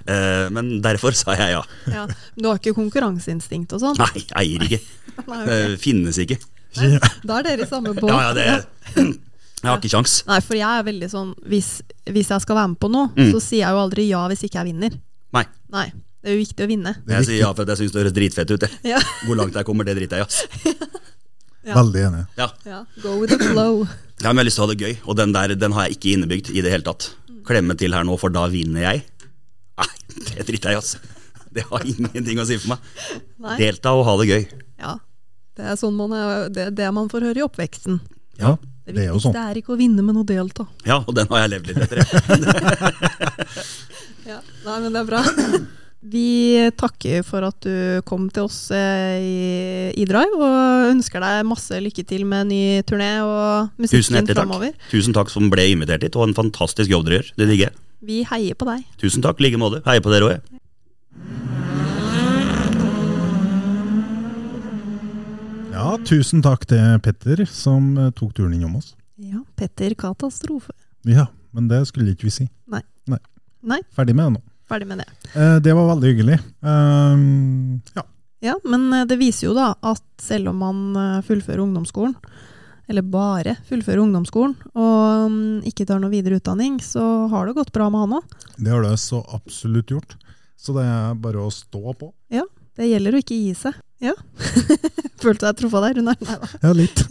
men 0.48 0.70
derfor 0.80 1.12
sa 1.12 1.34
jeg 1.36 1.52
ja. 1.52 1.58
ja. 1.92 2.04
Du 2.32 2.48
har 2.48 2.56
ikke 2.56 2.72
konkurranseinstinkt 2.78 3.74
og 3.76 3.82
sånn? 3.82 4.00
Nei, 4.00 4.22
eier 4.40 4.64
ikke. 4.64 4.78
Nei, 5.26 5.42
okay. 5.42 5.66
uh, 5.68 5.74
finnes 5.82 6.16
ikke. 6.16 6.38
Da 7.28 7.42
er 7.42 7.44
dere 7.44 7.66
i 7.66 7.68
samme 7.68 7.92
båt. 7.92 8.08
Ja, 8.08 8.30
ja, 8.30 8.32
det 8.32 8.46
Jeg 8.96 9.68
har 9.68 9.76
ikke 9.82 9.92
kjangs. 9.92 10.16
Nei, 10.32 10.40
for 10.48 10.56
jeg 10.58 10.80
er 10.80 10.88
veldig 10.88 11.08
sånn 11.12 11.34
Hvis, 11.44 11.68
hvis 12.08 12.32
jeg 12.32 12.42
skal 12.46 12.56
være 12.62 12.72
med 12.72 12.80
på 12.80 12.88
noe, 12.90 13.12
Mm. 13.12 13.28
så 13.36 13.44
sier 13.44 13.66
jeg 13.66 13.76
jo 13.76 13.82
aldri 13.84 14.08
ja 14.08 14.24
hvis 14.32 14.46
ikke 14.48 14.62
jeg 14.62 14.72
vinner. 14.72 14.96
Nei. 15.36 15.44
Nei. 15.76 15.86
Det 16.22 16.30
er 16.32 16.38
jo 16.38 16.40
viktig 16.46 16.64
å 16.64 16.70
vinne. 16.72 16.96
Er 17.04 17.18
Jeg 17.20 17.28
sier 17.28 17.40
ja 17.44 17.52
for 17.52 17.66
at 17.66 17.74
jeg 17.74 17.82
syns 17.84 17.92
det 17.92 18.00
høres 18.00 18.16
dritfett 18.16 18.56
ut. 18.56 18.64
Ja. 18.86 19.04
Hvor 19.26 19.36
langt 19.38 19.60
jeg 19.60 19.68
kommer, 19.68 19.84
det 19.84 20.00
driter 20.00 20.24
jeg 20.24 20.72
i. 20.72 20.74
Ja. 21.62 21.76
Veldig 21.76 22.00
enig. 22.08 22.20
Ja. 22.34 22.48
ja. 22.66 22.80
Go 23.04 23.20
with 23.20 23.30
the 23.30 23.38
flow. 23.38 23.84
Ja, 24.22 24.30
men 24.30 24.38
jeg 24.38 24.44
har 24.44 24.48
lyst 24.48 24.58
til 24.60 24.62
å 24.64 24.66
ha 24.68 24.72
det 24.74 24.82
gøy, 24.86 24.92
og 25.10 25.16
den 25.18 25.32
der 25.34 25.54
den 25.58 25.72
har 25.74 25.88
jeg 25.88 25.96
ikke 25.98 26.12
innebygd 26.16 26.50
i 26.54 26.62
det 26.62 26.70
hele 26.70 26.86
tatt. 26.86 27.08
Klemme 27.48 27.74
til 27.78 27.94
her 27.96 28.04
nå, 28.06 28.14
for 28.22 28.30
da 28.30 28.44
vinner 28.52 28.84
jeg. 28.84 29.02
Nei, 29.82 29.88
det 30.28 30.44
driter 30.46 30.70
jeg 30.70 30.76
i, 30.76 30.78
altså. 30.78 30.98
Det 31.52 31.64
har 31.68 31.82
ingenting 31.84 32.38
å 32.40 32.46
si 32.48 32.56
for 32.62 32.72
meg. 32.76 32.92
Nei. 33.42 33.56
Delta 33.60 33.92
og 33.98 34.06
ha 34.06 34.14
det 34.22 34.28
gøy. 34.30 34.44
Ja. 34.80 34.94
Det 35.58 35.66
er 35.68 35.74
sånn 35.76 35.96
man 35.98 36.14
er, 36.16 36.46
det, 36.48 36.68
er 36.70 36.76
det 36.78 36.86
man 36.96 37.10
får 37.12 37.26
høre 37.28 37.42
i 37.42 37.44
oppveksten. 37.44 37.98
Ja, 38.40 38.54
Det 38.86 38.94
det 38.96 39.02
er 39.04 39.10
jo 39.10 39.18
sånn. 39.20 39.34
sånn. 39.34 39.50
er 39.50 39.58
ikke 39.60 39.74
å 39.74 39.76
vinne, 39.82 40.00
men 40.06 40.16
å 40.16 40.24
delta. 40.26 40.64
Ja, 40.88 41.02
og 41.04 41.12
den 41.18 41.28
har 41.28 41.42
jeg 41.44 41.50
levd 41.52 41.66
litt 41.68 41.82
etter. 41.84 42.00
Ja. 44.24 44.38
Nei, 44.66 44.78
men 44.86 44.90
det 44.94 45.02
er 45.02 45.08
bra. 45.10 45.20
Vi 46.02 46.58
takker 46.74 47.22
for 47.22 47.46
at 47.46 47.62
du 47.62 48.00
kom 48.08 48.24
til 48.34 48.48
oss 48.48 48.56
eh, 48.74 49.22
i, 49.22 49.42
i 50.02 50.06
Drive, 50.08 50.34
og 50.34 50.88
ønsker 50.90 51.22
deg 51.22 51.44
masse 51.46 51.78
lykke 51.78 52.02
til 52.10 52.24
med 52.26 52.50
ny 52.50 52.62
turné 52.88 53.12
og 53.22 53.68
Tusen 53.78 53.84
musikken 53.86 54.18
hjertelig 54.18 54.34
takk. 54.34 54.40
framover. 54.42 54.74
Tusen 54.90 55.14
takk 55.14 55.30
som 55.30 55.46
ble 55.52 55.68
invitert 55.70 56.02
hit, 56.02 56.18
og 56.18 56.26
en 56.26 56.34
fantastisk 56.34 56.90
jobb 56.90 57.06
dere 57.06 57.20
gjør. 57.20 57.30
Det 57.38 57.48
digger 57.52 57.68
jeg. 57.70 57.78
Vi 58.02 58.18
heier 58.32 58.58
på 58.58 58.66
deg. 58.66 58.82
Tusen 58.98 59.22
takk, 59.22 59.38
i 59.38 59.46
like 59.46 59.62
måte. 59.62 59.78
Heier 59.86 60.02
på 60.02 60.10
dere 60.10 60.26
òg, 60.26 60.34
jeg. 60.40 60.42
Ja, 65.72 65.96
tusen 66.06 66.42
takk 66.44 66.66
til 66.68 66.98
Petter 67.02 67.42
som 67.48 67.92
eh, 67.98 68.10
tok 68.18 68.34
turen 68.36 68.52
innom 68.56 68.76
oss. 68.78 68.92
Ja, 69.22 69.40
Petter 69.56 69.94
Katastrofe. 69.98 70.74
Ja, 71.08 71.28
men 71.56 71.70
det 71.70 71.84
skulle 71.88 72.12
ikke 72.12 72.28
vi 72.28 72.34
si. 72.34 72.48
Nei. 72.70 72.82
Nei. 73.10 73.18
Nei, 73.62 73.78
Ferdig 73.94 74.14
med 74.18 74.26
det 74.28 74.34
nå. 74.36 74.42
Ferdig 74.72 74.88
med 74.90 75.04
det. 75.04 75.08
Eh, 75.36 75.58
det 75.64 75.76
var 75.76 75.92
veldig 75.92 76.14
hyggelig. 76.14 76.40
Um, 76.60 77.82
ja. 77.94 78.06
Ja, 78.42 78.56
men 78.64 78.88
eh, 78.92 79.04
det 79.06 79.20
viser 79.20 79.50
jo 79.50 79.54
da 79.54 79.72
at 79.86 80.02
selv 80.20 80.50
om 80.50 80.58
man 80.64 80.80
eh, 80.98 81.20
fullfører 81.22 81.62
ungdomsskolen, 81.62 82.16
eller 82.90 83.06
bare 83.06 83.54
fullfører 83.68 84.02
ungdomsskolen, 84.02 84.56
og 84.74 85.28
mm, 85.30 85.60
ikke 85.70 85.86
tar 85.86 86.02
noe 86.02 86.10
videre 86.12 86.40
utdanning, 86.40 86.80
så 86.82 87.28
har 87.30 87.46
det 87.46 87.54
gått 87.60 87.70
bra 87.76 87.86
med 87.92 88.02
han 88.02 88.16
òg. 88.18 88.34
Det 88.58 88.74
har 88.74 88.82
det 88.82 88.96
så 89.00 89.22
absolutt 89.36 89.94
gjort. 89.94 90.16
Så 90.58 90.74
det 90.74 90.82
er 90.86 91.14
bare 91.18 91.42
å 91.42 91.54
stå 91.54 91.94
på. 91.98 92.10
Ja, 92.34 92.44
det 92.78 92.90
gjelder 92.90 93.14
å 93.14 93.22
ikke 93.22 93.38
gi 93.38 93.54
seg. 93.58 93.78
Ja. 94.02 94.14
Følte 95.22 95.46
jeg 95.46 95.58
truffa 95.60 95.82
deg, 95.84 96.00
Runar? 96.00 96.18
Nei 96.18 96.38
da. 96.42 96.48
Ja, 96.64 96.72
litt. 96.74 97.02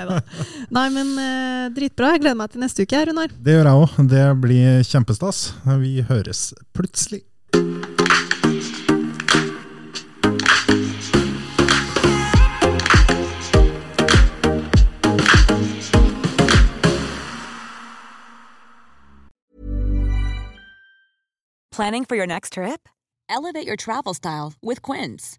Nei, 0.76 0.86
men 0.94 1.10
eh, 1.18 1.64
dritbra. 1.74 2.14
Jeg 2.14 2.22
gleder 2.22 2.38
meg 2.38 2.54
til 2.54 2.62
neste 2.62 2.86
uke, 2.86 3.02
Runar. 3.10 3.34
Det 3.42 3.58
gjør 3.58 3.70
jeg 3.72 3.82
òg. 3.82 3.98
Det 4.12 4.26
blir 4.44 4.86
kjempestas. 4.86 5.42
Vi 5.82 6.06
høres 6.06 6.52
plutselig. 6.76 7.24
Planning 21.72 22.04
for 22.04 22.16
your 22.16 22.26
next 22.26 22.52
trip? 22.52 22.86
Elevate 23.30 23.66
your 23.66 23.76
travel 23.76 24.12
style 24.14 24.52
with 24.62 24.82
Quince. 24.82 25.38